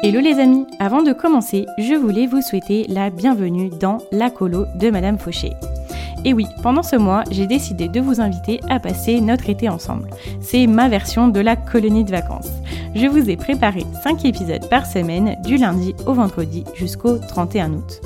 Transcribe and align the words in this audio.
Hello 0.00 0.20
les 0.20 0.38
amis, 0.38 0.64
avant 0.78 1.02
de 1.02 1.12
commencer, 1.12 1.66
je 1.76 1.94
voulais 1.94 2.28
vous 2.28 2.40
souhaiter 2.40 2.86
la 2.88 3.10
bienvenue 3.10 3.68
dans 3.68 3.98
la 4.12 4.30
colo 4.30 4.64
de 4.76 4.90
Madame 4.90 5.18
Fauché. 5.18 5.54
Et 6.24 6.32
oui, 6.32 6.46
pendant 6.62 6.84
ce 6.84 6.94
mois, 6.94 7.24
j'ai 7.32 7.48
décidé 7.48 7.88
de 7.88 8.00
vous 8.00 8.20
inviter 8.20 8.60
à 8.68 8.78
passer 8.78 9.20
notre 9.20 9.50
été 9.50 9.68
ensemble. 9.68 10.08
C'est 10.40 10.68
ma 10.68 10.88
version 10.88 11.26
de 11.26 11.40
la 11.40 11.56
colonie 11.56 12.04
de 12.04 12.12
vacances. 12.12 12.52
Je 12.94 13.08
vous 13.08 13.28
ai 13.28 13.36
préparé 13.36 13.84
5 14.04 14.24
épisodes 14.24 14.68
par 14.70 14.86
semaine 14.86 15.36
du 15.42 15.56
lundi 15.56 15.96
au 16.06 16.12
vendredi 16.12 16.62
jusqu'au 16.76 17.18
31 17.18 17.72
août. 17.72 18.00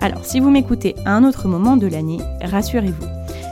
Alors, 0.00 0.24
si 0.24 0.40
vous 0.40 0.48
m'écoutez 0.48 0.94
à 1.04 1.12
un 1.12 1.24
autre 1.24 1.46
moment 1.46 1.76
de 1.76 1.88
l'année, 1.88 2.20
rassurez-vous, 2.40 3.06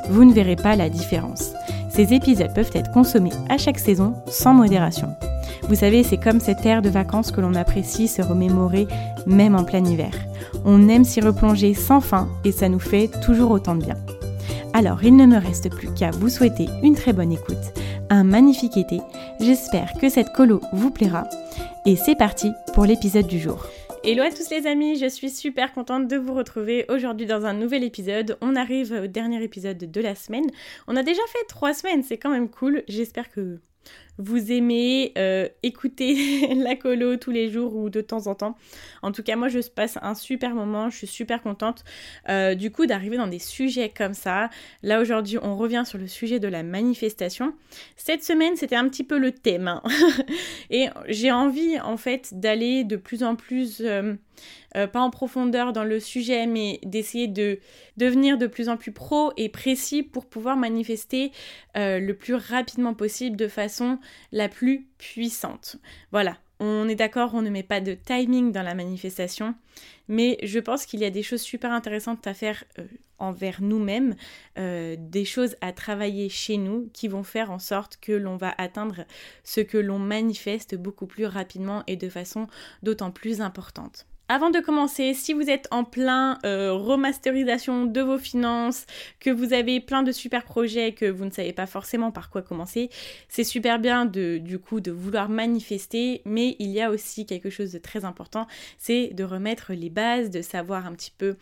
vous 0.08 0.24
ne 0.24 0.32
verrez 0.32 0.56
pas 0.56 0.76
la 0.76 0.88
différence. 0.88 1.52
Ces 1.90 2.14
épisodes 2.14 2.54
peuvent 2.54 2.70
être 2.72 2.90
consommés 2.92 3.32
à 3.50 3.58
chaque 3.58 3.78
saison 3.78 4.14
sans 4.28 4.54
modération. 4.54 5.14
Vous 5.68 5.74
savez, 5.74 6.04
c'est 6.04 6.16
comme 6.16 6.38
cette 6.38 6.64
ère 6.64 6.80
de 6.80 6.88
vacances 6.88 7.32
que 7.32 7.40
l'on 7.40 7.54
apprécie 7.54 8.06
se 8.06 8.22
remémorer 8.22 8.86
même 9.26 9.56
en 9.56 9.64
plein 9.64 9.84
hiver. 9.84 10.12
On 10.64 10.88
aime 10.88 11.04
s'y 11.04 11.20
replonger 11.20 11.74
sans 11.74 12.00
fin 12.00 12.28
et 12.44 12.52
ça 12.52 12.68
nous 12.68 12.78
fait 12.78 13.10
toujours 13.24 13.50
autant 13.50 13.74
de 13.74 13.84
bien. 13.84 13.96
Alors, 14.74 15.02
il 15.02 15.16
ne 15.16 15.26
me 15.26 15.38
reste 15.38 15.68
plus 15.70 15.92
qu'à 15.92 16.12
vous 16.12 16.28
souhaiter 16.28 16.68
une 16.84 16.94
très 16.94 17.12
bonne 17.12 17.32
écoute, 17.32 17.56
un 18.10 18.22
magnifique 18.22 18.76
été. 18.76 19.00
J'espère 19.40 19.94
que 19.94 20.08
cette 20.08 20.32
colo 20.32 20.60
vous 20.72 20.92
plaira. 20.92 21.24
Et 21.84 21.96
c'est 21.96 22.16
parti 22.16 22.52
pour 22.72 22.84
l'épisode 22.84 23.26
du 23.26 23.40
jour. 23.40 23.66
Hello 24.04 24.22
à 24.22 24.30
tous 24.30 24.50
les 24.50 24.68
amis, 24.68 24.96
je 24.96 25.08
suis 25.08 25.30
super 25.30 25.72
contente 25.72 26.06
de 26.06 26.16
vous 26.16 26.34
retrouver 26.34 26.86
aujourd'hui 26.88 27.26
dans 27.26 27.44
un 27.44 27.54
nouvel 27.54 27.82
épisode. 27.82 28.38
On 28.40 28.54
arrive 28.54 28.92
au 28.92 29.06
dernier 29.08 29.42
épisode 29.42 29.78
de 29.78 30.00
la 30.00 30.14
semaine. 30.14 30.46
On 30.86 30.94
a 30.94 31.02
déjà 31.02 31.22
fait 31.26 31.44
trois 31.48 31.74
semaines, 31.74 32.04
c'est 32.04 32.18
quand 32.18 32.30
même 32.30 32.48
cool. 32.48 32.84
J'espère 32.86 33.30
que 33.30 33.58
vous 34.18 34.50
aimez 34.52 35.12
euh, 35.18 35.48
écouter 35.62 36.54
la 36.54 36.76
colo 36.76 37.16
tous 37.16 37.30
les 37.30 37.50
jours 37.50 37.76
ou 37.76 37.90
de 37.90 38.00
temps 38.00 38.26
en 38.26 38.34
temps. 38.34 38.56
En 39.02 39.12
tout 39.12 39.22
cas, 39.22 39.36
moi, 39.36 39.48
je 39.48 39.60
passe 39.60 39.98
un 40.02 40.14
super 40.14 40.54
moment. 40.54 40.90
Je 40.90 40.96
suis 40.96 41.06
super 41.06 41.42
contente 41.42 41.84
euh, 42.28 42.54
du 42.54 42.70
coup 42.70 42.86
d'arriver 42.86 43.16
dans 43.16 43.26
des 43.26 43.38
sujets 43.38 43.92
comme 43.94 44.14
ça. 44.14 44.50
Là, 44.82 45.00
aujourd'hui, 45.00 45.38
on 45.42 45.56
revient 45.56 45.84
sur 45.86 45.98
le 45.98 46.06
sujet 46.06 46.40
de 46.40 46.48
la 46.48 46.62
manifestation. 46.62 47.54
Cette 47.96 48.24
semaine, 48.24 48.56
c'était 48.56 48.76
un 48.76 48.88
petit 48.88 49.04
peu 49.04 49.18
le 49.18 49.32
thème. 49.32 49.68
Hein. 49.68 49.82
Et 50.70 50.88
j'ai 51.08 51.30
envie, 51.30 51.78
en 51.80 51.96
fait, 51.96 52.30
d'aller 52.32 52.84
de 52.84 52.96
plus 52.96 53.22
en 53.22 53.36
plus... 53.36 53.82
Euh, 53.82 54.14
pas 54.92 55.00
en 55.00 55.08
profondeur 55.08 55.72
dans 55.72 55.84
le 55.84 55.98
sujet, 56.00 56.46
mais 56.46 56.80
d'essayer 56.82 57.28
de 57.28 57.60
devenir 57.96 58.36
de 58.36 58.46
plus 58.46 58.68
en 58.68 58.76
plus 58.76 58.92
pro 58.92 59.32
et 59.38 59.48
précis 59.48 60.02
pour 60.02 60.26
pouvoir 60.26 60.58
manifester 60.58 61.32
le 61.74 62.12
plus 62.12 62.34
rapidement 62.34 62.92
possible 62.92 63.36
de 63.36 63.48
façon 63.48 63.98
la 64.32 64.48
plus 64.48 64.86
puissante. 64.98 65.76
Voilà, 66.12 66.38
on 66.60 66.88
est 66.88 66.94
d'accord, 66.94 67.34
on 67.34 67.42
ne 67.42 67.50
met 67.50 67.62
pas 67.62 67.80
de 67.80 67.94
timing 67.94 68.52
dans 68.52 68.62
la 68.62 68.74
manifestation, 68.74 69.54
mais 70.08 70.38
je 70.42 70.58
pense 70.58 70.86
qu'il 70.86 71.00
y 71.00 71.04
a 71.04 71.10
des 71.10 71.22
choses 71.22 71.42
super 71.42 71.72
intéressantes 71.72 72.26
à 72.26 72.34
faire 72.34 72.64
euh, 72.78 72.84
envers 73.18 73.62
nous-mêmes, 73.62 74.14
des 74.56 75.24
choses 75.24 75.56
à 75.62 75.72
travailler 75.72 76.28
chez 76.28 76.58
nous 76.58 76.90
qui 76.92 77.08
vont 77.08 77.22
faire 77.22 77.50
en 77.50 77.58
sorte 77.58 77.96
que 77.98 78.12
l'on 78.12 78.36
va 78.36 78.54
atteindre 78.58 79.06
ce 79.42 79.62
que 79.62 79.78
l'on 79.78 79.98
manifeste 79.98 80.74
beaucoup 80.74 81.06
plus 81.06 81.24
rapidement 81.24 81.82
et 81.86 81.96
de 81.96 82.10
façon 82.10 82.46
d'autant 82.82 83.10
plus 83.10 83.40
importante. 83.40 84.06
Avant 84.28 84.50
de 84.50 84.58
commencer, 84.58 85.14
si 85.14 85.32
vous 85.32 85.48
êtes 85.50 85.68
en 85.70 85.84
plein 85.84 86.38
euh, 86.44 86.72
remasterisation 86.72 87.86
de 87.86 88.00
vos 88.00 88.18
finances, 88.18 88.84
que 89.20 89.30
vous 89.30 89.52
avez 89.52 89.78
plein 89.78 90.02
de 90.02 90.10
super 90.10 90.42
projets, 90.42 90.92
que 90.92 91.08
vous 91.08 91.24
ne 91.24 91.30
savez 91.30 91.52
pas 91.52 91.66
forcément 91.66 92.10
par 92.10 92.28
quoi 92.28 92.42
commencer, 92.42 92.90
c'est 93.28 93.44
super 93.44 93.78
bien 93.78 94.04
du 94.04 94.58
coup 94.58 94.80
de 94.80 94.90
vouloir 94.90 95.28
manifester, 95.28 96.22
mais 96.24 96.56
il 96.58 96.70
y 96.70 96.80
a 96.80 96.90
aussi 96.90 97.24
quelque 97.24 97.50
chose 97.50 97.70
de 97.70 97.78
très 97.78 98.04
important, 98.04 98.48
c'est 98.78 99.14
de 99.14 99.22
remettre 99.22 99.72
les 99.74 99.90
bases, 99.90 100.30
de 100.30 100.42
savoir 100.42 100.86
un 100.86 100.94
petit 100.94 101.12
peu 101.16 101.36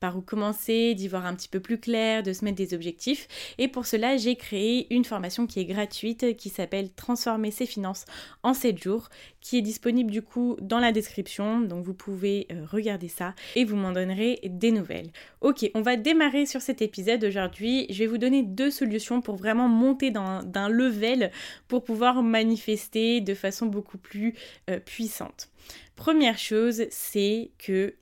par 0.00 0.16
où 0.16 0.22
commencer, 0.22 0.94
d'y 0.94 1.08
voir 1.08 1.26
un 1.26 1.34
petit 1.34 1.48
peu 1.48 1.60
plus 1.60 1.78
clair, 1.78 2.22
de 2.22 2.32
se 2.32 2.44
mettre 2.44 2.56
des 2.56 2.74
objectifs. 2.74 3.28
Et 3.58 3.68
pour 3.68 3.86
cela, 3.86 4.16
j'ai 4.16 4.34
créé 4.34 4.92
une 4.92 5.04
formation 5.04 5.46
qui 5.46 5.60
est 5.60 5.66
gratuite, 5.66 6.36
qui 6.36 6.48
s'appelle 6.48 6.90
Transformer 6.92 7.50
ses 7.50 7.66
finances 7.66 8.06
en 8.42 8.54
7 8.54 8.82
jours, 8.82 9.10
qui 9.40 9.58
est 9.58 9.62
disponible 9.62 10.10
du 10.10 10.22
coup 10.22 10.56
dans 10.60 10.78
la 10.80 10.92
description. 10.92 11.60
Donc 11.60 11.84
vous 11.84 11.94
pouvez 11.94 12.46
euh, 12.50 12.64
regarder 12.70 13.08
ça 13.08 13.34
et 13.54 13.64
vous 13.64 13.76
m'en 13.76 13.92
donnerez 13.92 14.40
des 14.44 14.72
nouvelles. 14.72 15.10
Ok, 15.42 15.70
on 15.74 15.82
va 15.82 15.96
démarrer 15.96 16.46
sur 16.46 16.62
cet 16.62 16.82
épisode 16.82 17.22
aujourd'hui. 17.24 17.86
Je 17.90 17.98
vais 17.98 18.06
vous 18.06 18.18
donner 18.18 18.42
deux 18.42 18.70
solutions 18.70 19.20
pour 19.20 19.36
vraiment 19.36 19.68
monter 19.68 20.10
d'un 20.10 20.68
level 20.68 21.30
pour 21.68 21.84
pouvoir 21.84 22.22
manifester 22.22 23.20
de 23.20 23.34
façon 23.34 23.66
beaucoup 23.66 23.98
plus 23.98 24.34
euh, 24.70 24.80
puissante. 24.80 25.50
Première 25.96 26.38
chose, 26.38 26.84
c'est 26.90 27.50
que 27.58 27.94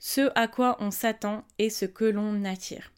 ce 0.00 0.32
à 0.34 0.48
quoi 0.48 0.76
on 0.80 0.90
s'attend 0.90 1.44
et 1.58 1.70
ce 1.70 1.84
que 1.84 2.04
l'on 2.04 2.44
attire. 2.44 2.90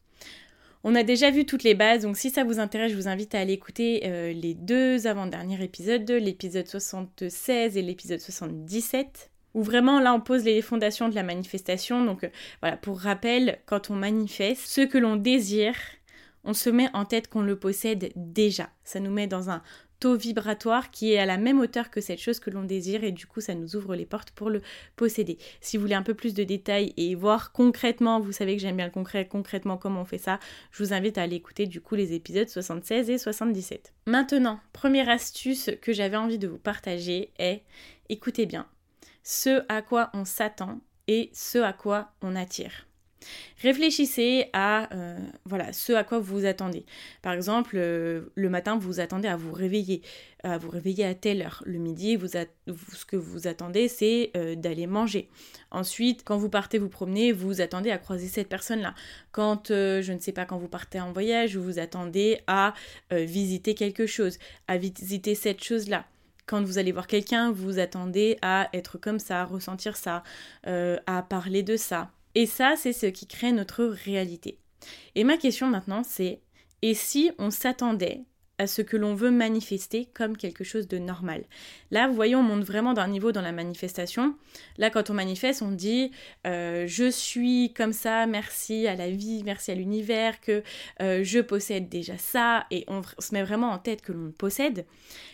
On 0.84 0.94
a 0.94 1.02
déjà 1.02 1.30
vu 1.30 1.44
toutes 1.44 1.62
les 1.62 1.74
bases, 1.74 2.02
donc 2.02 2.16
si 2.16 2.30
ça 2.30 2.42
vous 2.42 2.58
intéresse, 2.58 2.90
je 2.90 2.96
vous 2.96 3.06
invite 3.06 3.34
à 3.34 3.40
aller 3.40 3.52
écouter 3.52 4.02
euh, 4.04 4.32
les 4.32 4.54
deux 4.54 5.06
avant-derniers 5.06 5.62
épisodes, 5.62 6.10
l'épisode 6.10 6.66
76 6.66 7.76
et 7.76 7.82
l'épisode 7.82 8.18
77, 8.18 9.30
où 9.54 9.62
vraiment 9.62 10.00
là 10.00 10.12
on 10.12 10.20
pose 10.20 10.44
les 10.44 10.60
fondations 10.60 11.08
de 11.08 11.14
la 11.14 11.22
manifestation. 11.22 12.04
Donc 12.04 12.24
euh, 12.24 12.30
voilà, 12.62 12.76
pour 12.76 12.98
rappel, 12.98 13.58
quand 13.66 13.90
on 13.90 13.94
manifeste, 13.94 14.66
ce 14.66 14.80
que 14.80 14.98
l'on 14.98 15.14
désire, 15.14 15.76
on 16.42 16.54
se 16.54 16.68
met 16.68 16.88
en 16.94 17.04
tête 17.04 17.28
qu'on 17.28 17.42
le 17.42 17.56
possède 17.56 18.10
déjà. 18.16 18.68
Ça 18.82 18.98
nous 18.98 19.12
met 19.12 19.28
dans 19.28 19.50
un 19.50 19.62
vibratoire 20.10 20.90
qui 20.90 21.12
est 21.12 21.18
à 21.18 21.26
la 21.26 21.38
même 21.38 21.60
hauteur 21.60 21.90
que 21.90 22.00
cette 22.00 22.20
chose 22.20 22.40
que 22.40 22.50
l'on 22.50 22.64
désire 22.64 23.04
et 23.04 23.12
du 23.12 23.26
coup 23.26 23.40
ça 23.40 23.54
nous 23.54 23.76
ouvre 23.76 23.94
les 23.94 24.06
portes 24.06 24.30
pour 24.32 24.50
le 24.50 24.60
posséder. 24.96 25.38
Si 25.60 25.76
vous 25.76 25.82
voulez 25.82 25.94
un 25.94 26.02
peu 26.02 26.14
plus 26.14 26.34
de 26.34 26.44
détails 26.44 26.92
et 26.96 27.14
voir 27.14 27.52
concrètement, 27.52 28.20
vous 28.20 28.32
savez 28.32 28.56
que 28.56 28.62
j'aime 28.62 28.76
bien 28.76 28.86
le 28.86 28.92
concret, 28.92 29.26
concrètement 29.26 29.76
comment 29.76 30.02
on 30.02 30.04
fait 30.04 30.18
ça, 30.18 30.38
je 30.70 30.82
vous 30.82 30.92
invite 30.92 31.18
à 31.18 31.22
aller 31.22 31.36
écouter 31.36 31.66
du 31.66 31.80
coup 31.80 31.94
les 31.94 32.12
épisodes 32.12 32.48
76 32.48 33.10
et 33.10 33.18
77. 33.18 33.92
Maintenant, 34.06 34.60
première 34.72 35.08
astuce 35.08 35.70
que 35.80 35.92
j'avais 35.92 36.16
envie 36.16 36.38
de 36.38 36.48
vous 36.48 36.58
partager 36.58 37.32
est, 37.38 37.62
écoutez 38.08 38.46
bien, 38.46 38.66
ce 39.22 39.64
à 39.68 39.82
quoi 39.82 40.10
on 40.14 40.24
s'attend 40.24 40.80
et 41.08 41.30
ce 41.32 41.58
à 41.58 41.72
quoi 41.72 42.12
on 42.22 42.36
attire. 42.36 42.86
Réfléchissez 43.62 44.46
à 44.52 44.92
euh, 44.94 45.16
voilà 45.44 45.72
ce 45.72 45.92
à 45.92 46.04
quoi 46.04 46.18
vous 46.18 46.40
vous 46.40 46.46
attendez. 46.46 46.84
Par 47.22 47.32
exemple, 47.32 47.76
euh, 47.76 48.22
le 48.34 48.48
matin, 48.48 48.76
vous 48.76 48.88
vous 48.88 49.00
attendez 49.00 49.28
à 49.28 49.36
vous 49.36 49.52
réveiller, 49.52 50.02
à 50.42 50.58
vous 50.58 50.70
réveiller 50.70 51.04
à 51.04 51.14
telle 51.14 51.42
heure. 51.42 51.62
Le 51.64 51.78
midi, 51.78 52.16
vous, 52.16 52.28
ce 52.28 53.04
que 53.06 53.16
vous 53.16 53.46
attendez, 53.46 53.88
c'est 53.88 54.30
euh, 54.36 54.56
d'aller 54.56 54.86
manger. 54.86 55.28
Ensuite, 55.70 56.22
quand 56.24 56.36
vous 56.36 56.48
partez 56.48 56.78
vous 56.78 56.88
promener, 56.88 57.32
vous 57.32 57.46
vous 57.46 57.60
attendez 57.60 57.90
à 57.90 57.98
croiser 57.98 58.26
cette 58.26 58.48
personne-là. 58.48 58.94
Quand, 59.30 59.68
je 59.68 60.12
ne 60.12 60.18
sais 60.18 60.32
pas, 60.32 60.44
quand 60.44 60.58
vous 60.58 60.68
partez 60.68 61.00
en 61.00 61.12
voyage, 61.12 61.56
vous 61.56 61.62
vous 61.64 61.78
attendez 61.78 62.40
à 62.46 62.74
visiter 63.10 63.74
quelque 63.74 64.06
chose, 64.06 64.38
à 64.68 64.76
visiter 64.76 65.34
cette 65.34 65.62
chose-là 65.62 66.04
quand 66.44 66.62
vous 66.62 66.76
allez 66.76 66.92
voir 66.92 67.06
quelqu'un, 67.06 67.52
vous 67.52 67.64
vous 67.64 67.78
attendez 67.78 68.36
à 68.42 68.68
être 68.72 68.98
comme 68.98 69.18
ça, 69.18 69.42
à 69.42 69.44
ressentir 69.44 69.96
ça, 69.96 70.22
à 70.64 71.22
parler 71.22 71.62
de 71.62 71.76
ça. 71.76 72.10
Et 72.34 72.46
ça, 72.46 72.74
c'est 72.76 72.92
ce 72.92 73.06
qui 73.06 73.26
crée 73.26 73.52
notre 73.52 73.84
réalité. 73.84 74.58
Et 75.14 75.24
ma 75.24 75.36
question 75.36 75.68
maintenant, 75.68 76.02
c'est 76.04 76.40
et 76.82 76.94
si 76.94 77.30
on 77.38 77.50
s'attendait 77.50 78.24
à 78.58 78.66
ce 78.66 78.82
que 78.82 78.96
l'on 78.96 79.14
veut 79.14 79.30
manifester 79.30 80.08
comme 80.14 80.36
quelque 80.36 80.64
chose 80.64 80.86
de 80.86 80.98
normal? 80.98 81.44
Là, 81.90 82.08
vous 82.08 82.14
voyez, 82.14 82.36
on 82.36 82.42
monte 82.42 82.64
vraiment 82.64 82.92
d'un 82.92 83.08
niveau 83.08 83.32
dans 83.32 83.40
la 83.40 83.52
manifestation. 83.52 84.36
Là, 84.78 84.90
quand 84.90 85.10
on 85.10 85.14
manifeste, 85.14 85.62
on 85.62 85.70
dit 85.70 86.12
euh, 86.46 86.86
je 86.86 87.10
suis 87.10 87.72
comme 87.74 87.92
ça, 87.92 88.26
merci 88.26 88.86
à 88.86 88.94
la 88.94 89.10
vie, 89.10 89.42
merci 89.44 89.70
à 89.70 89.74
l'univers, 89.74 90.40
que 90.40 90.62
euh, 91.00 91.24
je 91.24 91.40
possède 91.40 91.88
déjà 91.88 92.18
ça, 92.18 92.66
et 92.70 92.84
on 92.88 93.02
se 93.18 93.34
met 93.34 93.42
vraiment 93.42 93.70
en 93.70 93.78
tête 93.78 94.02
que 94.02 94.12
l'on 94.12 94.32
possède. 94.32 94.86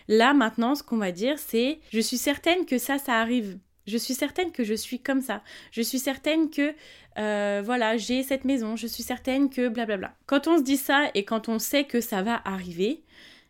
Là, 0.09 0.33
maintenant, 0.33 0.75
ce 0.75 0.83
qu'on 0.83 0.99
va 0.99 1.12
dire, 1.12 1.39
c'est 1.39 1.81
je 1.93 2.00
suis 2.00 2.19
certaine 2.19 2.67
que 2.67 2.79
ça, 2.79 2.99
ça 2.99 3.15
arrive 3.15 3.59
je 3.88 3.99
suis 3.99 4.14
certaine 4.14 4.52
que 4.52 4.64
je 4.64 4.75
suis 4.75 5.00
comme 5.00 5.20
ça. 5.20 5.43
Je 5.73 5.82
suis 5.82 5.99
certaine 5.99 6.50
que, 6.50 6.75
euh, 7.19 7.62
voilà, 7.64 7.96
j'ai 7.96 8.23
cette 8.23 8.44
maison. 8.44 8.76
Je 8.76 8.87
suis 8.87 9.02
certaine 9.02 9.50
que 9.50 9.69
blablabla. 9.69 10.14
Quand 10.26 10.46
on 10.46 10.58
se 10.58 10.62
dit 10.62 10.76
ça 10.76 11.11
et 11.14 11.25
quand 11.25 11.49
on 11.49 11.58
sait 11.58 11.85
que 11.85 12.00
ça 12.00 12.23
va 12.23 12.40
arriver, 12.44 13.02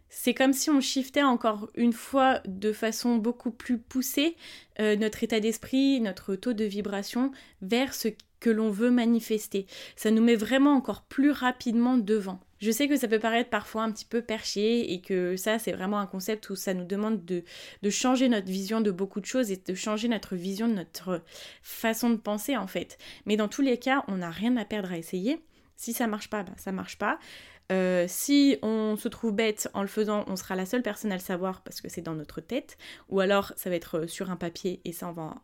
c'est 0.08 0.34
comme 0.34 0.52
si 0.52 0.70
on 0.70 0.80
shiftait 0.80 1.22
encore 1.22 1.70
une 1.74 1.92
fois 1.92 2.40
de 2.46 2.72
façon 2.72 3.16
beaucoup 3.16 3.50
plus 3.50 3.78
poussée 3.78 4.36
euh, 4.80 4.96
notre 4.96 5.22
état 5.22 5.40
d'esprit, 5.40 6.00
notre 6.00 6.34
taux 6.34 6.54
de 6.54 6.64
vibration 6.64 7.30
vers 7.60 7.94
ce 7.94 8.08
que 8.40 8.50
l'on 8.50 8.70
veut 8.70 8.90
manifester. 8.90 9.66
Ça 9.96 10.10
nous 10.10 10.22
met 10.22 10.36
vraiment 10.36 10.74
encore 10.74 11.02
plus 11.02 11.30
rapidement 11.30 11.98
devant. 11.98 12.40
Je 12.60 12.70
sais 12.70 12.88
que 12.88 12.96
ça 12.96 13.08
peut 13.08 13.18
paraître 13.18 13.50
parfois 13.50 13.82
un 13.82 13.92
petit 13.92 14.04
peu 14.04 14.22
perché 14.22 14.92
et 14.92 15.00
que 15.00 15.36
ça 15.36 15.58
c'est 15.58 15.72
vraiment 15.72 15.98
un 15.98 16.06
concept 16.06 16.50
où 16.50 16.56
ça 16.56 16.74
nous 16.74 16.84
demande 16.84 17.24
de, 17.24 17.44
changer 17.90 18.28
notre 18.28 18.48
vision 18.48 18.80
de 18.80 18.90
beaucoup 18.90 19.20
de 19.20 19.26
choses 19.26 19.50
et 19.50 19.56
de 19.56 19.74
changer 19.74 20.08
notre 20.08 20.36
vision 20.36 20.68
de 20.68 20.74
notre 20.74 21.22
façon 21.62 22.10
de 22.10 22.16
penser 22.16 22.56
en 22.56 22.66
fait. 22.66 22.98
Mais 23.26 23.36
dans 23.36 23.48
tous 23.48 23.62
les 23.62 23.78
cas, 23.78 24.04
on 24.08 24.16
n'a 24.16 24.30
rien 24.30 24.56
à 24.56 24.64
perdre 24.64 24.92
à 24.92 24.98
essayer. 24.98 25.44
Si 25.76 25.92
ça 25.92 26.06
marche 26.06 26.28
pas, 26.28 26.42
bah, 26.42 26.52
ça 26.56 26.72
marche 26.72 26.98
pas. 26.98 27.18
Euh, 27.70 28.06
si 28.08 28.58
on 28.62 28.96
se 28.96 29.08
trouve 29.08 29.32
bête 29.32 29.68
en 29.74 29.82
le 29.82 29.88
faisant, 29.88 30.24
on 30.26 30.36
sera 30.36 30.56
la 30.56 30.66
seule 30.66 30.82
personne 30.82 31.12
à 31.12 31.16
le 31.16 31.20
savoir 31.20 31.62
parce 31.62 31.80
que 31.80 31.88
c'est 31.88 32.02
dans 32.02 32.14
notre 32.14 32.40
tête. 32.40 32.76
Ou 33.08 33.20
alors 33.20 33.52
ça 33.56 33.70
va 33.70 33.76
être 33.76 34.06
sur 34.06 34.30
un 34.30 34.36
papier 34.36 34.80
et 34.84 34.92
ça 34.92 35.12
va, 35.12 35.34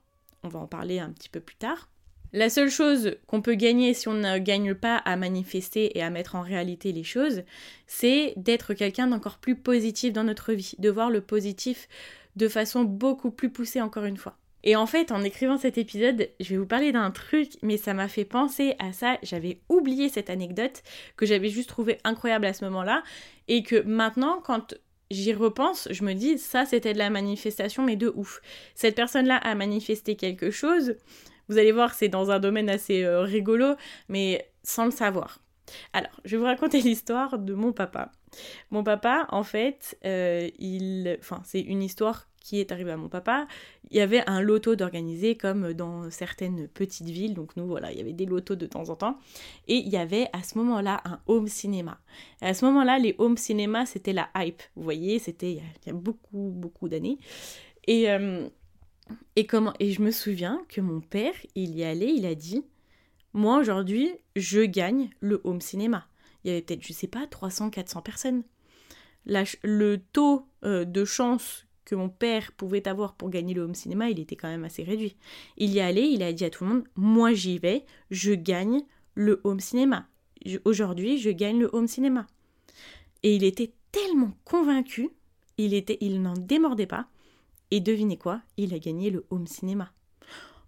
on 0.42 0.48
va 0.48 0.58
en 0.58 0.66
parler 0.66 0.98
un 0.98 1.10
petit 1.10 1.28
peu 1.28 1.40
plus 1.40 1.56
tard. 1.56 1.88
La 2.36 2.50
seule 2.50 2.68
chose 2.68 3.14
qu'on 3.28 3.42
peut 3.42 3.54
gagner 3.54 3.94
si 3.94 4.08
on 4.08 4.14
ne 4.14 4.38
gagne 4.38 4.74
pas 4.74 4.96
à 4.96 5.14
manifester 5.14 5.96
et 5.96 6.02
à 6.02 6.10
mettre 6.10 6.34
en 6.34 6.42
réalité 6.42 6.90
les 6.90 7.04
choses, 7.04 7.44
c'est 7.86 8.34
d'être 8.36 8.74
quelqu'un 8.74 9.06
d'encore 9.06 9.38
plus 9.38 9.54
positif 9.54 10.12
dans 10.12 10.24
notre 10.24 10.52
vie, 10.52 10.74
de 10.80 10.90
voir 10.90 11.10
le 11.10 11.20
positif 11.20 11.88
de 12.34 12.48
façon 12.48 12.82
beaucoup 12.82 13.30
plus 13.30 13.50
poussée 13.50 13.80
encore 13.80 14.04
une 14.04 14.16
fois. 14.16 14.36
Et 14.64 14.74
en 14.74 14.86
fait, 14.86 15.12
en 15.12 15.22
écrivant 15.22 15.58
cet 15.58 15.78
épisode, 15.78 16.28
je 16.40 16.48
vais 16.48 16.56
vous 16.56 16.66
parler 16.66 16.90
d'un 16.90 17.12
truc, 17.12 17.52
mais 17.62 17.76
ça 17.76 17.94
m'a 17.94 18.08
fait 18.08 18.24
penser 18.24 18.74
à 18.80 18.92
ça. 18.92 19.16
J'avais 19.22 19.60
oublié 19.68 20.08
cette 20.08 20.28
anecdote 20.28 20.82
que 21.16 21.26
j'avais 21.26 21.50
juste 21.50 21.68
trouvée 21.68 21.98
incroyable 22.02 22.46
à 22.46 22.52
ce 22.52 22.64
moment-là, 22.64 23.04
et 23.46 23.62
que 23.62 23.80
maintenant, 23.82 24.40
quand 24.44 24.74
j'y 25.08 25.34
repense, 25.34 25.86
je 25.92 26.02
me 26.02 26.14
dis, 26.14 26.38
ça 26.38 26.64
c'était 26.64 26.94
de 26.94 26.98
la 26.98 27.10
manifestation, 27.10 27.84
mais 27.84 27.94
de 27.94 28.12
ouf. 28.16 28.40
Cette 28.74 28.96
personne-là 28.96 29.36
a 29.36 29.54
manifesté 29.54 30.16
quelque 30.16 30.50
chose, 30.50 30.96
vous 31.48 31.58
allez 31.58 31.72
voir, 31.72 31.94
c'est 31.94 32.08
dans 32.08 32.30
un 32.30 32.38
domaine 32.38 32.68
assez 32.68 33.04
euh, 33.04 33.22
rigolo, 33.22 33.74
mais 34.08 34.50
sans 34.62 34.84
le 34.84 34.90
savoir. 34.90 35.40
Alors, 35.92 36.12
je 36.24 36.32
vais 36.32 36.38
vous 36.38 36.44
raconter 36.44 36.80
l'histoire 36.82 37.38
de 37.38 37.54
mon 37.54 37.72
papa. 37.72 38.12
Mon 38.70 38.82
papa, 38.82 39.26
en 39.30 39.42
fait, 39.42 39.98
euh, 40.04 40.48
il... 40.58 41.16
enfin, 41.20 41.40
c'est 41.44 41.60
une 41.60 41.82
histoire 41.82 42.26
qui 42.44 42.60
est 42.60 42.72
arrivée 42.72 42.92
à 42.92 42.98
mon 42.98 43.08
papa. 43.08 43.46
Il 43.90 43.96
y 43.96 44.00
avait 44.00 44.22
un 44.28 44.42
loto 44.42 44.76
d'organiser 44.76 45.34
comme 45.34 45.72
dans 45.72 46.10
certaines 46.10 46.68
petites 46.68 47.08
villes. 47.08 47.32
Donc 47.32 47.56
nous, 47.56 47.66
voilà, 47.66 47.90
il 47.90 47.96
y 47.96 48.00
avait 48.02 48.12
des 48.12 48.26
lotos 48.26 48.54
de 48.54 48.66
temps 48.66 48.90
en 48.90 48.96
temps. 48.96 49.18
Et 49.66 49.76
il 49.76 49.88
y 49.88 49.96
avait 49.96 50.28
à 50.34 50.42
ce 50.42 50.58
moment-là 50.58 51.00
un 51.06 51.20
home 51.26 51.48
cinéma. 51.48 51.98
à 52.42 52.52
ce 52.52 52.66
moment-là, 52.66 52.98
les 52.98 53.14
home 53.16 53.38
cinéma, 53.38 53.86
c'était 53.86 54.12
la 54.12 54.28
hype. 54.36 54.62
Vous 54.76 54.82
voyez, 54.82 55.18
c'était 55.18 55.52
il, 55.52 55.62
y 55.86 55.90
a 55.90 55.94
beaucoup, 55.94 56.52
beaucoup 56.54 56.88
d'années. 56.88 57.18
Et... 57.86 58.10
Euh, 58.10 58.48
et, 59.36 59.46
comment, 59.46 59.74
et 59.80 59.90
je 59.90 60.02
me 60.02 60.10
souviens 60.10 60.64
que 60.68 60.80
mon 60.80 61.00
père, 61.00 61.34
il 61.54 61.76
y 61.76 61.84
allait, 61.84 62.12
il 62.12 62.26
a 62.26 62.34
dit 62.34 62.62
Moi 63.32 63.58
aujourd'hui, 63.58 64.10
je 64.36 64.60
gagne 64.60 65.10
le 65.20 65.40
home 65.44 65.60
cinéma. 65.60 66.06
Il 66.42 66.48
y 66.48 66.50
avait 66.50 66.62
peut-être, 66.62 66.86
je 66.86 66.92
sais 66.92 67.08
pas, 67.08 67.26
300, 67.26 67.70
400 67.70 68.02
personnes. 68.02 68.42
le 69.26 69.96
taux 69.96 70.46
euh, 70.64 70.84
de 70.84 71.04
chance 71.04 71.66
que 71.84 71.94
mon 71.94 72.08
père 72.08 72.52
pouvait 72.52 72.88
avoir 72.88 73.14
pour 73.14 73.30
gagner 73.30 73.54
le 73.54 73.62
home 73.62 73.74
cinéma, 73.74 74.08
il 74.08 74.18
était 74.18 74.36
quand 74.36 74.48
même 74.48 74.64
assez 74.64 74.82
réduit. 74.82 75.16
Il 75.58 75.70
y 75.70 75.80
allait, 75.80 76.10
il 76.10 76.22
a 76.22 76.32
dit 76.32 76.44
à 76.44 76.50
tout 76.50 76.64
le 76.64 76.70
monde 76.70 76.84
Moi 76.96 77.32
j'y 77.32 77.58
vais, 77.58 77.84
je 78.10 78.32
gagne 78.32 78.82
le 79.14 79.40
home 79.44 79.60
cinéma. 79.60 80.08
Aujourd'hui, 80.64 81.18
je 81.18 81.30
gagne 81.30 81.58
le 81.58 81.70
home 81.72 81.86
cinéma. 81.86 82.26
Et 83.22 83.34
il 83.36 83.44
était 83.44 83.72
tellement 83.92 84.32
convaincu, 84.44 85.10
il, 85.56 85.72
était, 85.72 85.98
il 86.00 86.20
n'en 86.20 86.34
démordait 86.34 86.86
pas, 86.86 87.08
et 87.70 87.80
devinez 87.80 88.16
quoi 88.16 88.40
Il 88.56 88.74
a 88.74 88.78
gagné 88.78 89.10
le 89.10 89.26
home 89.30 89.46
cinéma. 89.46 89.92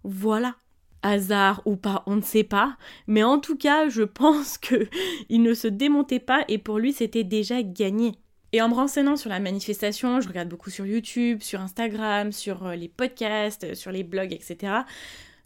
Voilà. 0.03 0.55
Hasard 1.03 1.61
ou 1.65 1.75
pas, 1.75 2.03
on 2.07 2.15
ne 2.15 2.21
sait 2.21 2.43
pas. 2.43 2.77
Mais 3.05 3.23
en 3.23 3.39
tout 3.39 3.57
cas, 3.57 3.89
je 3.89 4.03
pense 4.03 4.57
que 4.57 4.87
il 5.29 5.41
ne 5.41 5.53
se 5.53 5.67
démontait 5.67 6.19
pas 6.19 6.43
et 6.47 6.57
pour 6.57 6.79
lui, 6.79 6.93
c'était 6.93 7.23
déjà 7.23 7.61
gagné. 7.63 8.13
Et 8.53 8.61
en 8.61 8.69
me 8.69 8.73
renseignant 8.73 9.17
sur 9.17 9.29
la 9.29 9.39
manifestation, 9.39 10.21
je 10.21 10.27
regarde 10.27 10.49
beaucoup 10.49 10.69
sur 10.69 10.85
YouTube, 10.85 11.41
sur 11.41 11.59
Instagram, 11.59 12.31
sur 12.31 12.65
euh, 12.65 12.75
les 12.75 12.87
podcasts, 12.87 13.65
euh, 13.65 13.75
sur 13.75 13.91
les 13.91 14.03
blogs, 14.03 14.33
etc. 14.33 14.73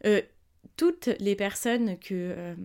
Euh, 0.06 0.21
toutes 0.77 1.09
les 1.19 1.36
personnes 1.36 1.98
que, 2.00 2.56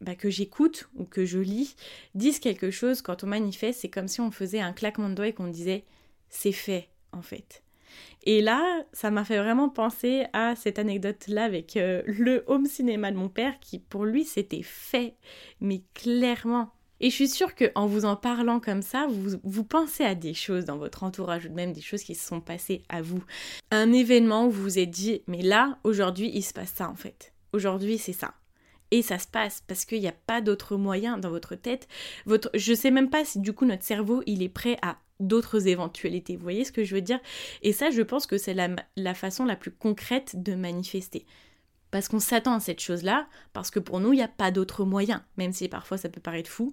bah, 0.00 0.14
que 0.14 0.28
j'écoute 0.28 0.88
ou 0.96 1.04
que 1.04 1.24
je 1.24 1.38
lis 1.38 1.76
disent 2.14 2.40
quelque 2.40 2.70
chose 2.70 3.00
quand 3.00 3.24
on 3.24 3.26
manifeste. 3.26 3.80
C'est 3.80 3.90
comme 3.90 4.08
si 4.08 4.20
on 4.20 4.30
faisait 4.30 4.60
un 4.60 4.72
claquement 4.72 5.08
de 5.08 5.14
doigts 5.14 5.28
et 5.28 5.32
qu'on 5.32 5.48
disait 5.48 5.84
c'est 6.28 6.52
fait 6.52 6.88
en 7.12 7.22
fait. 7.22 7.63
Et 8.24 8.40
là, 8.40 8.84
ça 8.92 9.10
m'a 9.10 9.24
fait 9.24 9.38
vraiment 9.38 9.68
penser 9.68 10.24
à 10.32 10.56
cette 10.56 10.78
anecdote-là 10.78 11.44
avec 11.44 11.76
euh, 11.76 12.02
le 12.06 12.44
home 12.46 12.66
cinéma 12.66 13.10
de 13.10 13.16
mon 13.16 13.28
père 13.28 13.60
qui, 13.60 13.78
pour 13.78 14.04
lui, 14.04 14.24
c'était 14.24 14.62
fait, 14.62 15.16
mais 15.60 15.82
clairement. 15.94 16.72
Et 17.00 17.10
je 17.10 17.14
suis 17.14 17.28
sûre 17.28 17.54
qu'en 17.54 17.86
vous 17.86 18.04
en 18.04 18.16
parlant 18.16 18.60
comme 18.60 18.80
ça, 18.80 19.06
vous, 19.08 19.64
pensez 19.64 20.04
à 20.04 20.14
des 20.14 20.32
choses 20.32 20.64
dans 20.64 20.78
votre 20.78 21.02
entourage 21.02 21.46
ou 21.46 21.52
même 21.52 21.72
des 21.72 21.82
choses 21.82 22.02
qui 22.02 22.14
se 22.14 22.26
sont 22.26 22.40
passées 22.40 22.82
à 22.88 23.02
vous. 23.02 23.22
Un 23.70 23.92
événement 23.92 24.46
où 24.46 24.50
vous 24.50 24.62
vous 24.62 24.78
êtes 24.78 24.90
dit, 24.90 25.22
mais 25.26 25.42
là, 25.42 25.78
aujourd'hui, 25.84 26.30
il 26.32 26.42
se 26.42 26.54
passe 26.54 26.72
ça 26.74 26.88
en 26.88 26.94
fait. 26.94 27.34
Aujourd'hui, 27.52 27.98
c'est 27.98 28.12
ça. 28.12 28.34
Et 28.90 29.02
ça 29.02 29.18
se 29.18 29.26
passe 29.26 29.62
parce 29.66 29.84
qu'il 29.84 30.00
n'y 30.00 30.08
a 30.08 30.12
pas 30.12 30.40
d'autre 30.40 30.76
moyen 30.76 31.18
dans 31.18 31.30
votre 31.30 31.56
tête. 31.56 31.88
Votre, 32.26 32.50
je 32.54 32.72
sais 32.72 32.90
même 32.90 33.10
pas 33.10 33.24
si 33.24 33.40
du 33.40 33.52
coup 33.52 33.64
notre 33.64 33.82
cerveau 33.82 34.22
il 34.26 34.42
est 34.42 34.48
prêt 34.48 34.76
à 34.82 34.98
d'autres 35.20 35.68
éventualités. 35.68 36.36
Vous 36.36 36.42
voyez 36.42 36.64
ce 36.64 36.72
que 36.72 36.84
je 36.84 36.94
veux 36.94 37.00
dire? 37.00 37.20
Et 37.62 37.72
ça, 37.72 37.90
je 37.90 38.02
pense 38.02 38.26
que 38.26 38.38
c'est 38.38 38.54
la, 38.54 39.14
façon 39.14 39.44
la 39.44 39.56
plus 39.56 39.70
concrète 39.70 40.42
de 40.42 40.54
manifester. 40.54 41.26
Parce 41.90 42.08
qu'on 42.08 42.20
s'attend 42.20 42.54
à 42.54 42.60
cette 42.60 42.80
chose-là, 42.80 43.28
parce 43.52 43.70
que 43.70 43.78
pour 43.78 44.00
nous, 44.00 44.12
il 44.12 44.16
n'y 44.16 44.22
a 44.22 44.28
pas 44.28 44.50
d'autre 44.50 44.84
moyen, 44.84 45.24
même 45.36 45.52
si 45.52 45.68
parfois 45.68 45.96
ça 45.96 46.08
peut 46.08 46.20
paraître 46.20 46.50
fou, 46.50 46.72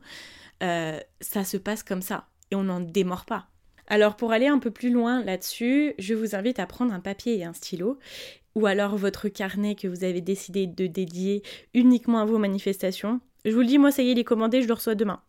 euh, 0.63 0.99
ça 1.19 1.43
se 1.43 1.57
passe 1.57 1.83
comme 1.83 2.01
ça, 2.01 2.27
et 2.49 2.55
on 2.55 2.63
n'en 2.63 2.79
démord 2.79 3.25
pas. 3.25 3.47
Alors 3.87 4.15
pour 4.15 4.31
aller 4.31 4.47
un 4.47 4.57
peu 4.57 4.71
plus 4.71 4.89
loin 4.89 5.23
là-dessus, 5.23 5.93
je 5.99 6.13
vous 6.13 6.35
invite 6.35 6.59
à 6.59 6.65
prendre 6.65 6.93
un 6.93 6.99
papier 6.99 7.37
et 7.37 7.43
un 7.43 7.53
stylo, 7.53 7.99
ou 8.55 8.65
alors 8.65 8.95
votre 8.95 9.27
carnet 9.27 9.75
que 9.75 9.87
vous 9.87 10.03
avez 10.03 10.21
décidé 10.21 10.65
de 10.65 10.87
dédier 10.87 11.43
uniquement 11.73 12.19
à 12.19 12.25
vos 12.25 12.37
manifestations. 12.37 13.19
Je 13.45 13.51
vous 13.51 13.59
le 13.59 13.65
dis, 13.65 13.77
moi 13.77 13.91
ça 13.91 14.01
y 14.01 14.09
est, 14.09 14.11
il 14.13 14.19
est 14.19 14.23
commandé, 14.23 14.61
je 14.61 14.67
le 14.67 14.73
reçois 14.73 14.95
demain. 14.95 15.21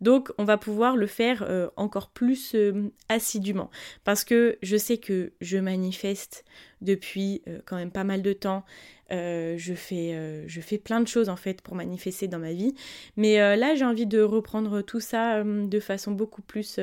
Donc 0.00 0.30
on 0.38 0.44
va 0.44 0.58
pouvoir 0.58 0.96
le 0.96 1.06
faire 1.06 1.44
euh, 1.48 1.68
encore 1.76 2.10
plus 2.10 2.54
euh, 2.54 2.90
assidûment 3.08 3.70
parce 4.04 4.24
que 4.24 4.58
je 4.62 4.76
sais 4.76 4.98
que 4.98 5.32
je 5.40 5.58
manifeste 5.58 6.44
depuis 6.80 7.42
euh, 7.48 7.60
quand 7.64 7.76
même 7.76 7.90
pas 7.90 8.04
mal 8.04 8.22
de 8.22 8.32
temps. 8.32 8.64
je, 9.10 9.74
fais, 9.76 10.46
je 10.46 10.60
fais 10.60 10.78
plein 10.78 11.00
de 11.00 11.06
choses 11.06 11.28
en 11.28 11.36
fait 11.36 11.60
pour 11.60 11.74
manifester 11.74 12.28
dans 12.28 12.38
ma 12.38 12.52
vie. 12.52 12.74
Mais 13.16 13.36
là 13.56 13.74
j'ai 13.74 13.84
envie 13.84 14.06
de 14.06 14.22
reprendre 14.22 14.80
tout 14.80 15.00
ça 15.00 15.44
de 15.44 15.80
façon 15.80 16.12
beaucoup 16.12 16.40
plus... 16.40 16.80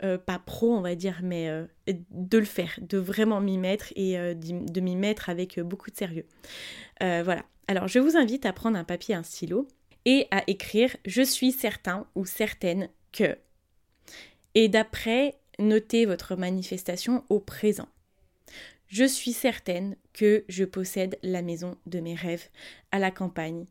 pas 0.00 0.38
pro 0.46 0.74
on 0.74 0.80
va 0.80 0.94
dire, 0.94 1.20
mais 1.22 1.50
de 2.10 2.38
le 2.38 2.46
faire, 2.46 2.78
de 2.80 2.96
vraiment 2.96 3.42
m'y 3.42 3.58
mettre 3.58 3.92
et 3.96 4.16
de 4.34 4.80
m'y 4.80 4.96
mettre 4.96 5.28
avec 5.28 5.60
beaucoup 5.60 5.90
de 5.90 5.96
sérieux. 5.96 6.26
voilà. 7.00 7.44
Alors 7.68 7.86
je 7.86 7.98
vous 7.98 8.16
invite 8.16 8.46
à 8.46 8.54
prendre 8.54 8.78
un 8.78 8.84
papier 8.84 9.14
et 9.14 9.18
un 9.18 9.22
stylo 9.22 9.68
et 10.04 10.26
à 10.30 10.42
écrire 10.46 10.96
je 11.04 11.22
suis 11.22 11.52
certain 11.52 12.06
ou 12.14 12.24
certaine 12.24 12.88
que. 13.12 13.38
Et 14.54 14.68
d'après, 14.68 15.38
notez 15.58 16.06
votre 16.06 16.36
manifestation 16.36 17.24
au 17.28 17.40
présent. 17.40 17.88
Je 18.88 19.04
suis 19.04 19.32
certaine 19.32 19.96
que 20.12 20.44
je 20.48 20.64
possède 20.64 21.18
la 21.22 21.40
maison 21.40 21.78
de 21.86 22.00
mes 22.00 22.14
rêves 22.14 22.48
à 22.90 22.98
la 22.98 23.10
campagne, 23.10 23.66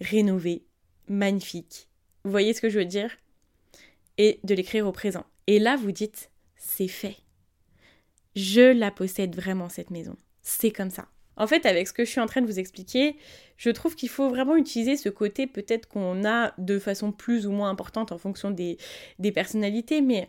rénovée, 0.00 0.64
magnifique. 1.08 1.88
Vous 2.24 2.30
voyez 2.30 2.54
ce 2.54 2.62
que 2.62 2.70
je 2.70 2.78
veux 2.78 2.86
dire? 2.86 3.14
Et 4.16 4.40
de 4.44 4.54
l'écrire 4.54 4.86
au 4.86 4.92
présent. 4.92 5.26
Et 5.46 5.58
là, 5.58 5.76
vous 5.76 5.92
dites, 5.92 6.30
c'est 6.56 6.88
fait. 6.88 7.16
Je 8.34 8.72
la 8.72 8.90
possède 8.90 9.36
vraiment, 9.36 9.68
cette 9.68 9.90
maison. 9.90 10.16
C'est 10.42 10.70
comme 10.70 10.90
ça. 10.90 11.08
En 11.36 11.46
fait, 11.46 11.66
avec 11.66 11.88
ce 11.88 11.92
que 11.92 12.04
je 12.04 12.10
suis 12.10 12.20
en 12.20 12.26
train 12.26 12.40
de 12.40 12.46
vous 12.46 12.58
expliquer, 12.58 13.16
je 13.56 13.70
trouve 13.70 13.94
qu'il 13.94 14.08
faut 14.08 14.28
vraiment 14.28 14.56
utiliser 14.56 14.96
ce 14.96 15.08
côté 15.08 15.46
peut-être 15.46 15.88
qu'on 15.88 16.24
a 16.24 16.52
de 16.58 16.78
façon 16.78 17.12
plus 17.12 17.46
ou 17.46 17.52
moins 17.52 17.70
importante 17.70 18.12
en 18.12 18.18
fonction 18.18 18.50
des, 18.50 18.78
personnalités, 19.34 20.00
mais 20.00 20.28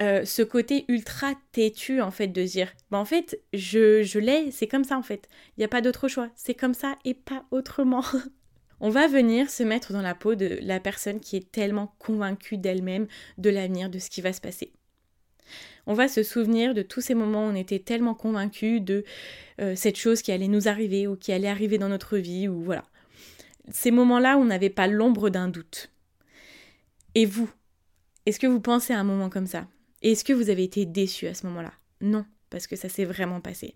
euh, 0.00 0.24
ce 0.24 0.42
côté 0.42 0.84
ultra 0.88 1.32
têtu 1.52 2.00
en 2.00 2.10
fait 2.10 2.28
de 2.28 2.42
dire, 2.42 2.72
bah 2.90 2.98
en 2.98 3.04
fait, 3.04 3.40
je, 3.52 4.02
je 4.02 4.18
l'ai, 4.18 4.50
c'est 4.50 4.68
comme 4.68 4.84
ça 4.84 4.96
en 4.96 5.02
fait, 5.02 5.28
il 5.56 5.60
n'y 5.60 5.64
a 5.64 5.68
pas 5.68 5.80
d'autre 5.80 6.08
choix, 6.08 6.28
c'est 6.36 6.54
comme 6.54 6.74
ça 6.74 6.96
et 7.04 7.14
pas 7.14 7.44
autrement. 7.50 8.04
On 8.80 8.90
va 8.90 9.08
venir 9.08 9.50
se 9.50 9.64
mettre 9.64 9.92
dans 9.92 10.02
la 10.02 10.14
peau 10.14 10.36
de 10.36 10.58
la 10.62 10.78
personne 10.78 11.18
qui 11.18 11.36
est 11.36 11.50
tellement 11.50 11.92
convaincue 11.98 12.58
d'elle-même, 12.58 13.08
de 13.36 13.50
l'avenir, 13.50 13.90
de 13.90 13.98
ce 13.98 14.08
qui 14.08 14.20
va 14.20 14.32
se 14.32 14.40
passer 14.40 14.72
on 15.88 15.94
va 15.94 16.06
se 16.06 16.22
souvenir 16.22 16.74
de 16.74 16.82
tous 16.82 17.00
ces 17.00 17.14
moments 17.14 17.46
où 17.46 17.50
on 17.50 17.54
était 17.54 17.78
tellement 17.78 18.14
convaincus 18.14 18.82
de 18.82 19.04
euh, 19.60 19.74
cette 19.74 19.96
chose 19.96 20.20
qui 20.20 20.30
allait 20.30 20.46
nous 20.46 20.68
arriver 20.68 21.08
ou 21.08 21.16
qui 21.16 21.32
allait 21.32 21.48
arriver 21.48 21.78
dans 21.78 21.88
notre 21.88 22.18
vie 22.18 22.46
ou 22.46 22.60
voilà. 22.62 22.84
Ces 23.70 23.90
moments-là 23.90 24.36
on 24.36 24.44
n'avait 24.44 24.70
pas 24.70 24.86
l'ombre 24.86 25.30
d'un 25.30 25.48
doute. 25.48 25.90
Et 27.14 27.24
vous, 27.24 27.50
est-ce 28.26 28.38
que 28.38 28.46
vous 28.46 28.60
pensez 28.60 28.92
à 28.92 29.00
un 29.00 29.04
moment 29.04 29.30
comme 29.30 29.46
ça? 29.46 29.66
Est-ce 30.02 30.24
que 30.24 30.34
vous 30.34 30.50
avez 30.50 30.62
été 30.62 30.84
déçu 30.84 31.26
à 31.26 31.32
ce 31.32 31.46
moment-là? 31.46 31.72
Non, 32.02 32.26
parce 32.50 32.66
que 32.66 32.76
ça 32.76 32.90
s'est 32.90 33.06
vraiment 33.06 33.40
passé. 33.40 33.74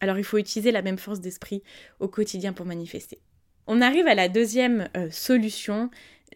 Alors 0.00 0.16
il 0.16 0.24
faut 0.24 0.38
utiliser 0.38 0.72
la 0.72 0.82
même 0.82 0.98
force 0.98 1.20
d'esprit 1.20 1.62
au 2.00 2.08
quotidien 2.08 2.54
pour 2.54 2.64
manifester. 2.64 3.20
On 3.66 3.82
arrive 3.82 4.06
à 4.06 4.14
la 4.14 4.30
deuxième 4.30 4.88
euh, 4.96 5.10
solution, 5.10 5.90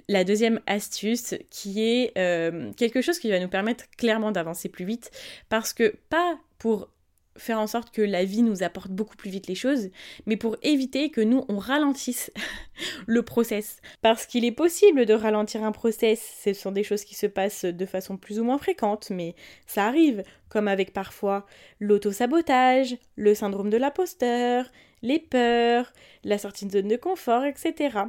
la 0.09 0.25
deuxième 0.25 0.61
astuce 0.67 1.35
qui 1.51 1.83
est 1.83 2.13
euh, 2.19 2.73
quelque 2.77 3.01
chose 3.01 3.19
qui 3.19 3.31
va 3.31 3.39
nous 3.39 3.49
permettre 3.49 3.85
clairement 3.97 4.33
d'avancer 4.33 4.69
plus 4.69 4.85
vite 4.85 5.11
parce 5.49 5.73
que 5.73 5.95
pas 6.09 6.39
pour 6.59 6.89
faire 7.37 7.59
en 7.59 7.67
sorte 7.67 7.91
que 7.91 8.03
la 8.03 8.25
vie 8.25 8.43
nous 8.43 8.63
apporte 8.63 8.91
beaucoup 8.91 9.17
plus 9.17 9.31
vite 9.31 9.47
les 9.47 9.55
choses, 9.55 9.91
mais 10.27 10.37
pour 10.37 10.57
éviter 10.63 11.11
que 11.11 11.21
nous, 11.21 11.45
on 11.49 11.59
ralentisse 11.59 12.31
le 13.07 13.23
process. 13.23 13.81
Parce 14.03 14.27
qu'il 14.27 14.45
est 14.45 14.53
possible 14.53 15.07
de 15.07 15.15
ralentir 15.15 15.65
un 15.65 15.73
process, 15.73 16.39
ce 16.45 16.53
sont 16.53 16.73
des 16.73 16.83
choses 16.83 17.05
qui 17.05 17.15
se 17.15 17.27
passent 17.27 17.65
de 17.65 17.87
façon 17.87 18.17
plus 18.17 18.41
ou 18.41 18.45
moins 18.45 18.59
fréquente, 18.59 19.11
mais 19.11 19.35
ça 19.67 19.87
arrive, 19.87 20.23
comme 20.49 20.69
avec 20.69 20.93
parfois 20.93 21.47
l'auto-sabotage, 21.79 22.97
le 23.17 23.35
syndrome 23.35 23.71
de 23.71 23.77
l'imposteur, 23.77 24.67
les 25.03 25.19
peurs, 25.19 25.93
la 26.25 26.37
sortie 26.37 26.67
de 26.67 26.73
zone 26.73 26.89
de 26.89 26.97
confort, 26.97 27.45
etc. 27.45 28.01